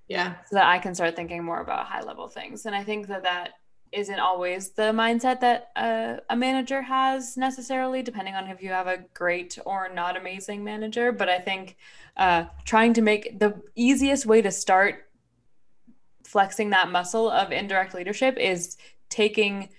Yeah. 0.08 0.30
so 0.48 0.56
that 0.56 0.66
I 0.76 0.80
can 0.80 0.96
start 0.96 1.16
thinking 1.16 1.44
more 1.44 1.62
about 1.62 1.86
high 1.86 2.02
level 2.02 2.28
things. 2.28 2.66
And 2.66 2.76
I 2.76 2.84
think 2.84 3.08
that 3.08 3.24
that 3.24 3.50
isn't 3.92 4.20
always 4.20 4.72
the 4.72 4.92
mindset 5.04 5.40
that 5.42 5.70
uh, 5.76 6.18
a 6.30 6.36
manager 6.36 6.82
has 6.82 7.38
necessarily, 7.38 8.02
depending 8.04 8.36
on 8.36 8.48
if 8.48 8.62
you 8.64 8.70
have 8.70 8.88
a 8.88 9.04
great 9.14 9.58
or 9.66 9.90
not 10.02 10.18
amazing 10.18 10.64
manager. 10.64 11.12
But 11.12 11.30
I 11.30 11.40
think 11.40 11.76
uh, 12.18 12.46
trying 12.66 12.94
to 12.94 13.02
make 13.02 13.40
the 13.40 13.52
easiest 13.76 14.26
way 14.26 14.42
to 14.42 14.52
start 14.52 14.96
flexing 16.24 16.70
that 16.72 16.92
muscle 16.92 17.30
of 17.30 17.52
indirect 17.52 17.94
leadership 17.94 18.38
is 18.38 18.78
taking 19.10 19.70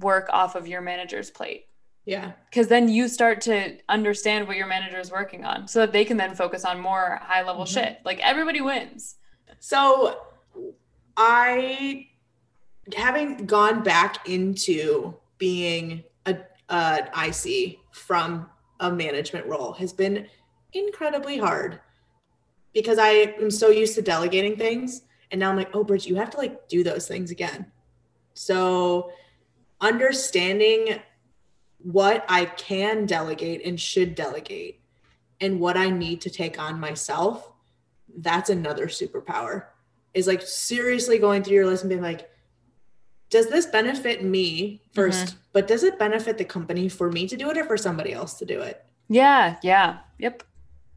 work 0.00 0.28
off 0.32 0.54
of 0.56 0.66
your 0.66 0.80
manager's 0.80 1.30
plate 1.30 1.66
Yeah. 2.06 2.32
because 2.50 2.68
then 2.68 2.88
you 2.88 3.08
start 3.08 3.40
to 3.42 3.78
understand 3.88 4.46
what 4.46 4.56
your 4.58 4.66
manager 4.66 4.98
is 5.00 5.10
working 5.10 5.44
on 5.44 5.66
so 5.68 5.80
that 5.80 5.92
they 5.92 6.04
can 6.04 6.16
then 6.18 6.34
focus 6.34 6.64
on 6.64 6.78
more 6.80 7.18
high 7.22 7.42
level 7.42 7.64
Mhm. 7.64 7.68
shit 7.74 7.98
like 8.04 8.20
everybody 8.20 8.60
wins 8.60 9.16
So 9.58 10.20
I 11.16 12.08
having 12.94 13.46
gone 13.46 13.82
back 13.82 14.28
into 14.28 15.14
being 15.38 16.04
a 16.26 16.36
an 16.68 17.08
IC 17.14 17.78
from 17.92 18.50
a 18.80 18.90
management 18.92 19.46
role 19.46 19.72
has 19.72 19.92
been 19.92 20.26
incredibly 20.72 21.38
hard 21.38 21.80
because 22.74 22.98
I 22.98 23.08
am 23.40 23.50
so 23.50 23.68
used 23.70 23.94
to 23.94 24.02
delegating 24.02 24.56
things 24.56 25.02
and 25.30 25.38
now 25.40 25.50
I'm 25.50 25.56
like, 25.56 25.70
oh 25.74 25.84
Bridget, 25.84 26.08
you 26.08 26.16
have 26.16 26.30
to 26.30 26.36
like 26.36 26.68
do 26.68 26.82
those 26.84 27.06
things 27.08 27.30
again. 27.30 27.70
So 28.34 29.10
understanding 29.80 31.00
what 31.84 32.24
I 32.28 32.46
can 32.46 33.04
delegate 33.06 33.64
and 33.64 33.78
should 33.78 34.14
delegate 34.14 34.80
and 35.40 35.60
what 35.60 35.76
I 35.76 35.90
need 35.90 36.22
to 36.22 36.30
take 36.30 36.58
on 36.58 36.80
myself, 36.80 37.52
that's 38.18 38.48
another 38.48 38.86
superpower. 38.86 39.66
Is 40.14 40.26
like 40.26 40.42
seriously 40.42 41.18
going 41.18 41.42
through 41.42 41.56
your 41.56 41.66
list 41.66 41.82
and 41.82 41.90
being 41.90 42.02
like, 42.02 42.30
does 43.30 43.48
this 43.48 43.66
benefit 43.66 44.24
me 44.24 44.80
1st 44.94 45.34
but 45.52 45.66
does 45.66 45.82
it 45.82 45.98
benefit 45.98 46.38
the 46.38 46.44
company 46.44 46.88
for 46.88 47.10
me 47.10 47.26
to 47.26 47.36
do 47.36 47.50
it 47.50 47.58
or 47.58 47.64
for 47.64 47.76
somebody 47.76 48.12
else 48.12 48.34
to 48.34 48.44
do 48.44 48.60
it? 48.60 48.84
yeah 49.08 49.56
yeah 49.62 49.98
yep 50.18 50.42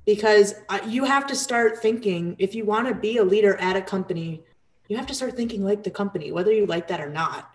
Because 0.06 0.54
you 0.86 1.04
have 1.04 1.28
to 1.28 1.36
start 1.36 1.80
thinking 1.82 2.36
if 2.40 2.56
you 2.56 2.64
want 2.64 2.88
to 2.88 2.94
be 2.94 3.18
a 3.18 3.24
leader 3.24 3.58
at 3.58 3.76
a 3.76 3.82
company, 3.82 4.44
you 4.88 4.96
have 4.96 5.08
to 5.08 5.14
start 5.14 5.36
thinking 5.36 5.64
like 5.66 5.84
the 5.84 5.92
company, 5.92 6.32
whether 6.32 6.54
you 6.54 6.66
like 6.66 6.88
that 6.88 7.02
or 7.02 7.10
not. 7.10 7.52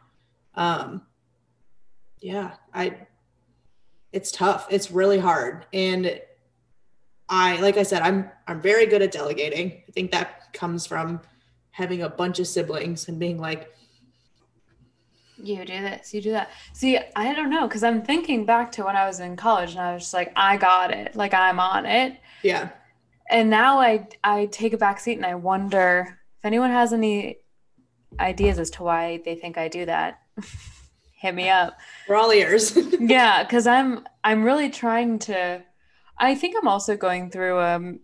Um, 0.54 1.02
yeah, 2.20 2.52
I. 2.74 3.06
It's 4.12 4.30
tough. 4.30 4.66
It's 4.70 4.90
really 4.90 5.18
hard, 5.18 5.66
and 5.72 6.20
I, 7.28 7.60
like 7.60 7.76
I 7.76 7.82
said, 7.82 8.02
I'm 8.02 8.30
I'm 8.46 8.60
very 8.60 8.86
good 8.86 9.02
at 9.02 9.12
delegating. 9.12 9.82
I 9.88 9.92
think 9.92 10.10
that 10.12 10.52
comes 10.52 10.86
from 10.86 11.20
having 11.70 12.02
a 12.02 12.08
bunch 12.08 12.38
of 12.38 12.46
siblings 12.46 13.08
and 13.08 13.18
being 13.18 13.38
like, 13.38 13.72
you 15.38 15.64
do 15.64 15.80
this 15.80 16.14
you 16.14 16.20
do 16.20 16.32
that. 16.32 16.50
See 16.72 16.98
i 17.16 17.34
don't 17.34 17.50
know 17.50 17.66
because 17.66 17.82
i'm 17.82 18.02
thinking 18.02 18.46
back 18.46 18.70
to 18.72 18.84
when 18.84 18.94
i 18.94 19.06
was 19.06 19.18
in 19.18 19.34
college 19.34 19.72
and 19.72 19.80
i 19.80 19.92
was 19.94 20.02
just 20.02 20.14
like 20.14 20.32
i 20.36 20.56
got 20.56 20.92
it. 20.92 21.16
Like 21.16 21.34
i'm 21.34 21.58
on 21.58 21.86
it. 21.86 22.20
Yeah, 22.42 22.70
and 23.32 23.50
now 23.50 23.80
i 23.80 24.06
i 24.22 24.46
take 24.46 24.72
a 24.72 24.78
back 24.78 25.00
seat 25.00 25.16
and 25.16 25.26
i 25.26 25.34
wonder 25.34 26.18
if 26.38 26.44
anyone 26.44 26.70
has 26.70 26.92
any 26.92 27.38
ideas 28.20 28.58
as 28.58 28.70
to 28.70 28.82
why 28.82 29.20
they 29.24 29.34
think 29.34 29.56
i 29.58 29.68
do 29.68 29.86
that 29.86 30.20
hit 31.22 31.34
me 31.34 31.48
up. 31.48 31.78
We're 32.08 32.16
all 32.16 32.32
ears. 32.32 32.76
yeah 33.00 33.42
because 33.42 33.66
i'm 33.66 34.06
i'm 34.24 34.42
really 34.44 34.68
trying 34.68 35.18
to 35.20 35.62
i 36.18 36.34
think 36.34 36.56
i'm 36.58 36.68
also 36.68 36.96
going 36.96 37.30
through 37.30 37.60
um 37.60 38.00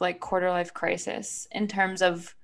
like 0.00 0.20
quarter 0.20 0.50
life 0.50 0.72
crisis 0.74 1.48
in 1.50 1.66
terms 1.66 2.02
of 2.02 2.34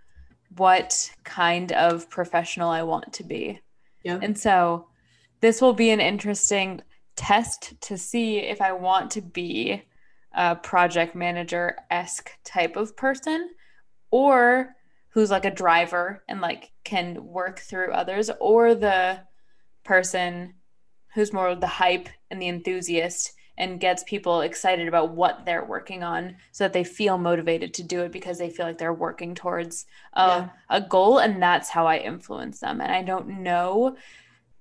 what 0.56 1.12
kind 1.24 1.72
of 1.72 2.08
professional 2.10 2.70
i 2.70 2.82
want 2.82 3.12
to 3.12 3.22
be. 3.22 3.60
Yeah, 4.02 4.18
and 4.22 4.36
so 4.36 4.86
this 5.40 5.60
will 5.60 5.74
be 5.74 5.90
an 5.90 6.00
interesting 6.00 6.80
test 7.16 7.74
to 7.82 7.98
see 7.98 8.38
if 8.38 8.62
I 8.62 8.72
want 8.72 9.10
to 9.12 9.20
be 9.20 9.82
a 10.32 10.56
project 10.56 11.14
manager 11.14 11.76
esque 11.90 12.30
type 12.44 12.76
of 12.76 12.96
person 12.96 13.50
or 14.10 14.74
who's 15.10 15.30
like 15.30 15.44
a 15.44 15.50
driver 15.50 16.24
and 16.28 16.40
like 16.40 16.70
can 16.84 17.26
work 17.26 17.58
through 17.58 17.92
others 17.92 18.30
or 18.40 18.74
the 18.74 19.20
person 19.84 20.54
who's 21.14 21.32
more 21.32 21.48
of 21.48 21.60
the 21.60 21.66
hype 21.66 22.08
and 22.30 22.40
the 22.40 22.48
enthusiast 22.48 23.32
and 23.60 23.78
gets 23.78 24.02
people 24.04 24.40
excited 24.40 24.88
about 24.88 25.10
what 25.10 25.44
they're 25.44 25.64
working 25.64 26.02
on 26.02 26.34
so 26.50 26.64
that 26.64 26.72
they 26.72 26.82
feel 26.82 27.18
motivated 27.18 27.74
to 27.74 27.82
do 27.82 28.00
it 28.00 28.10
because 28.10 28.38
they 28.38 28.48
feel 28.48 28.64
like 28.64 28.78
they're 28.78 28.92
working 28.92 29.34
towards 29.34 29.84
a, 30.14 30.26
yeah. 30.26 30.48
a 30.70 30.80
goal 30.80 31.18
and 31.18 31.42
that's 31.42 31.68
how 31.68 31.86
i 31.86 31.98
influence 31.98 32.60
them. 32.60 32.80
And 32.80 32.90
i 32.90 33.02
don't 33.02 33.28
know 33.28 33.96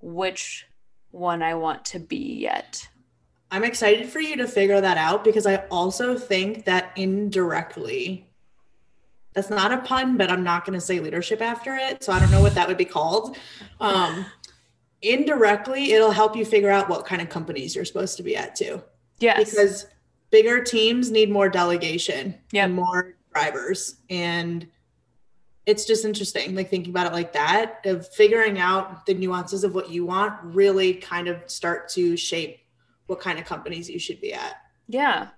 which 0.01 0.65
one 1.11 1.41
i 1.41 1.53
want 1.55 1.85
to 1.85 1.99
be 1.99 2.35
yet. 2.39 2.87
I'm 3.51 3.63
excited 3.63 4.09
for 4.09 4.19
you 4.19 4.35
to 4.35 4.47
figure 4.47 4.81
that 4.81 4.97
out 4.97 5.23
because 5.23 5.47
i 5.47 5.55
also 5.71 6.17
think 6.17 6.65
that 6.65 6.91
indirectly 6.97 8.27
that's 9.33 9.49
not 9.49 9.71
a 9.71 9.77
pun 9.77 10.17
but 10.17 10.29
i'm 10.29 10.43
not 10.43 10.65
going 10.65 10.77
to 10.77 10.85
say 10.85 10.99
leadership 10.99 11.41
after 11.41 11.75
it 11.75 12.03
so 12.03 12.11
i 12.11 12.19
don't 12.19 12.31
know 12.31 12.41
what 12.41 12.55
that 12.55 12.67
would 12.67 12.77
be 12.77 12.85
called. 12.85 13.37
Um, 13.79 14.25
indirectly 15.01 15.93
it'll 15.93 16.11
help 16.11 16.35
you 16.35 16.45
figure 16.45 16.69
out 16.69 16.89
what 16.89 17.05
kind 17.05 17.21
of 17.21 17.29
companies 17.29 17.75
you're 17.75 17.85
supposed 17.85 18.17
to 18.17 18.23
be 18.23 18.35
at 18.35 18.55
too. 18.55 18.81
Yes. 19.19 19.51
Because 19.51 19.85
bigger 20.31 20.63
teams 20.63 21.11
need 21.11 21.29
more 21.29 21.49
delegation 21.49 22.35
yep. 22.51 22.65
and 22.65 22.73
more 22.73 23.15
drivers. 23.33 23.95
And 24.09 24.67
it's 25.65 25.85
just 25.85 26.05
interesting, 26.05 26.55
like 26.55 26.69
thinking 26.69 26.91
about 26.91 27.07
it 27.07 27.13
like 27.13 27.33
that, 27.33 27.85
of 27.85 28.07
figuring 28.13 28.59
out 28.59 29.05
the 29.05 29.13
nuances 29.13 29.63
of 29.63 29.75
what 29.75 29.89
you 29.89 30.05
want 30.05 30.33
really 30.43 30.95
kind 30.95 31.27
of 31.27 31.49
start 31.49 31.89
to 31.89 32.17
shape 32.17 32.59
what 33.07 33.19
kind 33.19 33.39
of 33.39 33.45
companies 33.45 33.89
you 33.89 33.99
should 33.99 34.19
be 34.19 34.33
at. 34.33 34.55
Yeah. 34.87 35.29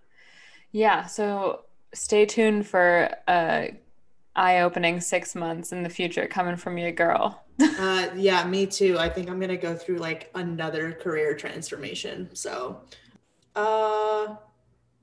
Yeah. 0.71 1.06
So 1.06 1.65
stay 1.93 2.26
tuned 2.26 2.65
for 2.67 3.10
a 3.28 3.78
eye-opening 4.36 5.02
six 5.02 5.36
months 5.36 5.72
in 5.72 5.84
the 5.84 5.89
future 5.89 6.26
coming 6.28 6.56
from 6.56 6.78
your 6.78 6.91
girl 6.91 7.44
uh, 7.80 8.08
yeah, 8.15 8.46
me 8.46 8.65
too. 8.65 8.98
I 8.98 9.10
think 9.10 9.30
I'm 9.30 9.39
gonna 9.39 9.58
go 9.58 9.76
through 9.76 9.98
like 9.98 10.32
another 10.36 10.94
career 10.94 11.36
transformation. 11.36 12.30
So, 12.34 12.82
uh, 13.56 14.36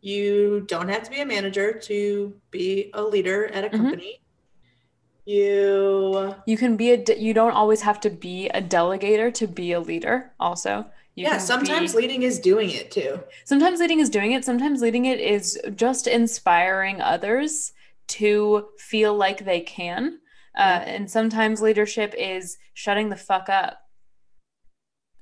you 0.00 0.64
don't 0.68 0.88
have 0.88 1.02
to 1.04 1.10
be 1.10 1.20
a 1.20 1.26
manager 1.26 1.72
to 1.72 2.34
be 2.50 2.90
a 2.94 3.02
leader 3.02 3.46
at 3.46 3.64
a 3.64 3.68
mm-hmm. 3.68 3.76
company. 3.76 4.04
Mm-hmm. 4.04 5.30
You 5.30 6.34
you 6.46 6.56
can 6.56 6.76
be 6.76 6.92
a. 6.92 6.96
De- 6.96 7.20
you 7.20 7.34
don't 7.34 7.52
always 7.52 7.82
have 7.82 8.00
to 8.00 8.10
be 8.10 8.48
a 8.48 8.62
delegator 8.62 9.32
to 9.34 9.46
be 9.46 9.72
a 9.72 9.80
leader. 9.80 10.32
Also, 10.40 10.86
you 11.14 11.24
yeah, 11.24 11.36
sometimes 11.36 11.92
be, 11.92 12.00
leading 12.00 12.22
is 12.22 12.38
doing 12.38 12.70
it 12.70 12.90
too. 12.90 13.20
Sometimes 13.44 13.78
leading 13.78 14.00
is 14.00 14.08
doing 14.08 14.32
it. 14.32 14.44
Sometimes 14.44 14.80
leading 14.80 15.04
it 15.04 15.20
is 15.20 15.60
just 15.76 16.06
inspiring 16.06 17.02
others 17.02 17.72
to 18.08 18.68
feel 18.78 19.14
like 19.14 19.44
they 19.44 19.60
can 19.60 20.18
uh, 20.58 20.82
and 20.84 21.08
sometimes 21.08 21.62
leadership 21.62 22.14
is 22.18 22.58
shutting 22.74 23.10
the 23.10 23.16
fuck 23.16 23.48
up 23.48 23.80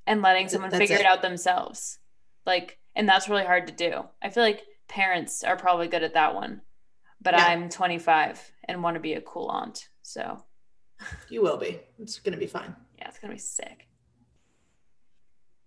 and 0.06 0.22
letting 0.22 0.48
someone 0.48 0.70
that's 0.70 0.80
figure 0.80 0.96
it. 0.96 1.00
it 1.00 1.06
out 1.06 1.20
themselves. 1.20 1.98
Like, 2.46 2.78
and 2.94 3.06
that's 3.06 3.28
really 3.28 3.44
hard 3.44 3.66
to 3.66 3.72
do. 3.72 4.04
I 4.22 4.30
feel 4.30 4.42
like 4.42 4.62
parents 4.88 5.44
are 5.44 5.56
probably 5.56 5.88
good 5.88 6.02
at 6.02 6.14
that 6.14 6.34
one, 6.34 6.62
but 7.20 7.34
yeah. 7.34 7.44
I'm 7.44 7.68
25 7.68 8.50
and 8.64 8.82
want 8.82 8.94
to 8.94 9.00
be 9.00 9.12
a 9.12 9.20
cool 9.20 9.48
aunt. 9.48 9.88
So 10.00 10.42
you 11.28 11.42
will 11.42 11.58
be. 11.58 11.80
It's 11.98 12.18
going 12.18 12.32
to 12.32 12.40
be 12.40 12.46
fine. 12.46 12.74
Yeah, 12.98 13.08
it's 13.08 13.18
going 13.18 13.30
to 13.30 13.34
be 13.34 13.40
sick. 13.40 13.88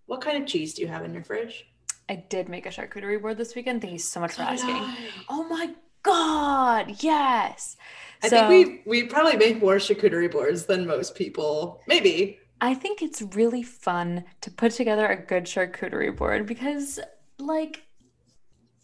What 0.06 0.20
kind 0.20 0.42
of 0.42 0.48
cheese 0.48 0.74
do 0.74 0.82
you 0.82 0.88
have 0.88 1.04
in 1.04 1.14
your 1.14 1.22
fridge? 1.22 1.66
I 2.08 2.16
did 2.16 2.48
make 2.48 2.66
a 2.66 2.70
charcuterie 2.70 3.22
board 3.22 3.38
this 3.38 3.54
weekend. 3.54 3.82
Thank 3.82 3.92
you 3.92 4.00
so 4.00 4.18
much 4.18 4.32
for 4.32 4.42
asking. 4.42 4.82
Oh 5.28 5.46
my 5.48 5.72
God. 6.02 7.02
Yes. 7.02 7.76
I 8.22 8.28
so, 8.28 8.48
think 8.48 8.84
we 8.86 9.02
we 9.02 9.06
probably 9.08 9.36
make 9.36 9.60
more 9.60 9.76
charcuterie 9.76 10.30
boards 10.30 10.66
than 10.66 10.86
most 10.86 11.14
people. 11.14 11.80
Maybe. 11.86 12.38
I 12.60 12.74
think 12.74 13.00
it's 13.00 13.22
really 13.22 13.62
fun 13.62 14.24
to 14.42 14.50
put 14.50 14.72
together 14.72 15.06
a 15.06 15.16
good 15.16 15.44
charcuterie 15.44 16.14
board 16.14 16.46
because 16.46 17.00
like 17.38 17.84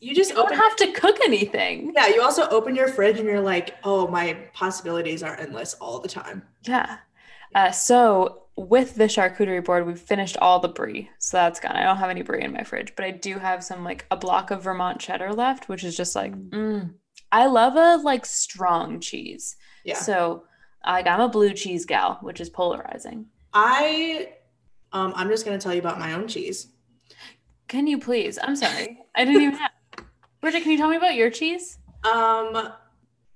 you 0.00 0.14
just 0.14 0.30
you 0.30 0.36
don't 0.36 0.54
have 0.54 0.76
to 0.76 0.92
cook 0.92 1.18
anything. 1.24 1.92
Yeah, 1.94 2.08
you 2.08 2.22
also 2.22 2.48
open 2.48 2.74
your 2.74 2.88
fridge 2.88 3.18
and 3.18 3.26
you're 3.26 3.40
like, 3.40 3.76
oh, 3.84 4.06
my 4.08 4.34
possibilities 4.52 5.22
are 5.22 5.36
endless 5.38 5.74
all 5.74 6.00
the 6.00 6.08
time. 6.08 6.42
Yeah. 6.62 6.98
Uh, 7.54 7.70
so 7.70 8.42
with 8.56 8.96
the 8.96 9.04
charcuterie 9.04 9.64
board, 9.64 9.86
we've 9.86 9.98
finished 9.98 10.36
all 10.38 10.60
the 10.60 10.68
brie, 10.68 11.10
so 11.18 11.36
that's 11.36 11.60
gone. 11.60 11.76
I 11.76 11.84
don't 11.84 11.96
have 11.98 12.10
any 12.10 12.22
brie 12.22 12.42
in 12.42 12.52
my 12.52 12.62
fridge, 12.62 12.94
but 12.96 13.04
I 13.04 13.10
do 13.10 13.38
have 13.38 13.62
some 13.62 13.84
like 13.84 14.06
a 14.10 14.16
block 14.16 14.50
of 14.50 14.62
Vermont 14.62 15.00
cheddar 15.00 15.32
left, 15.32 15.68
which 15.68 15.84
is 15.84 15.96
just 15.96 16.14
like, 16.14 16.34
mm, 16.34 16.92
I 17.32 17.46
love 17.46 17.76
a 17.76 18.02
like 18.02 18.24
strong 18.26 19.00
cheese. 19.00 19.56
Yeah. 19.84 19.96
So 19.96 20.44
like 20.84 21.06
I'm 21.06 21.20
a 21.20 21.28
blue 21.28 21.52
cheese 21.52 21.84
gal, 21.84 22.18
which 22.22 22.40
is 22.40 22.48
polarizing. 22.48 23.26
I 23.52 24.32
um 24.92 25.12
I'm 25.16 25.28
just 25.28 25.44
gonna 25.44 25.58
tell 25.58 25.74
you 25.74 25.80
about 25.80 25.98
my 25.98 26.12
own 26.14 26.28
cheese. 26.28 26.68
Can 27.68 27.86
you 27.86 27.98
please? 27.98 28.38
I'm 28.40 28.56
sorry. 28.56 28.98
I 29.14 29.24
didn't 29.24 29.42
even 29.42 29.54
have 29.56 29.70
Bridget, 30.40 30.62
can 30.62 30.72
you 30.72 30.78
tell 30.78 30.90
me 30.90 30.96
about 30.96 31.14
your 31.14 31.30
cheese? 31.30 31.78
Um 32.04 32.72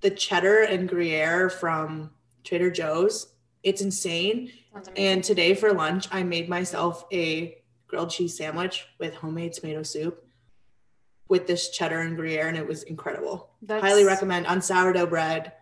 the 0.01 0.11
cheddar 0.11 0.63
and 0.63 0.89
Gruyere 0.89 1.51
from 1.51 2.11
Trader 2.45 2.71
Joe's. 2.71 3.35
It's 3.63 3.83
insane. 3.83 4.51
And 4.97 5.23
today 5.23 5.55
for 5.55 5.73
lunch 5.73 6.09
I 6.13 6.23
made 6.23 6.49
myself 6.49 7.05
a 7.13 7.57
grilled 7.89 8.11
cheese 8.11 8.37
sandwich 8.37 8.87
with 8.99 9.15
homemade 9.15 9.53
tomato 9.53 9.83
soup 9.83 10.25
with 11.31 11.47
this 11.47 11.71
cheddar 11.71 12.01
and 12.01 12.17
Gruyere, 12.17 12.49
and 12.49 12.57
it 12.59 12.67
was 12.67 12.83
incredible. 12.83 13.51
That's... 13.63 13.83
Highly 13.83 14.05
recommend 14.05 14.47
on 14.47 14.61
sourdough 14.61 15.07
bread. 15.07 15.53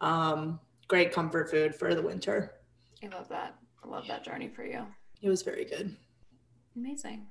Um, 0.00 0.58
great 0.88 1.12
comfort 1.12 1.48
food 1.48 1.74
for 1.74 1.94
the 1.94 2.02
winter. 2.02 2.52
I 3.02 3.06
love 3.06 3.28
that. 3.28 3.54
I 3.82 3.88
love 3.88 4.06
that 4.08 4.24
journey 4.24 4.48
for 4.48 4.64
you. 4.64 4.84
It 5.22 5.28
was 5.28 5.42
very 5.42 5.64
good. 5.64 5.96
Amazing. 6.76 7.26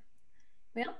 Well, 0.74 0.96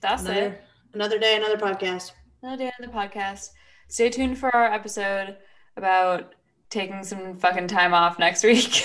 that's 0.00 0.22
another, 0.22 0.46
it. 0.48 0.62
Another 0.92 1.18
day, 1.18 1.36
another 1.36 1.56
podcast. 1.56 2.12
Another 2.42 2.64
day, 2.64 2.72
another 2.78 2.92
podcast. 2.92 3.50
Stay 3.88 4.10
tuned 4.10 4.36
for 4.36 4.54
our 4.54 4.70
episode 4.70 5.36
about 5.76 6.34
taking 6.68 7.02
some 7.02 7.34
fucking 7.34 7.68
time 7.68 7.94
off 7.94 8.18
next 8.18 8.44
week. 8.44 8.84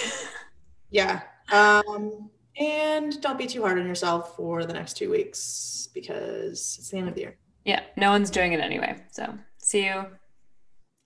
yeah. 0.89 1.21
Um, 1.51 2.29
and 2.57 3.21
don't 3.21 3.37
be 3.37 3.47
too 3.47 3.61
hard 3.61 3.79
on 3.79 3.87
yourself 3.87 4.35
for 4.35 4.65
the 4.65 4.73
next 4.73 4.97
two 4.97 5.09
weeks 5.09 5.89
because 5.93 6.77
it's 6.79 6.89
the 6.89 6.97
end 6.97 7.07
of 7.07 7.15
the 7.15 7.21
year. 7.21 7.37
Yeah, 7.65 7.81
no 7.95 8.09
one's 8.09 8.31
doing 8.31 8.53
it 8.53 8.59
anyway. 8.59 8.97
So 9.11 9.37
see 9.57 9.85
you 9.85 10.05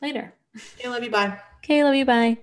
later. 0.01 0.33
Okay, 0.79 0.89
love 0.89 1.03
you. 1.03 1.11
Bye. 1.11 1.39
Okay, 1.63 1.83
love 1.83 1.95
you. 1.95 2.05
Bye. 2.05 2.37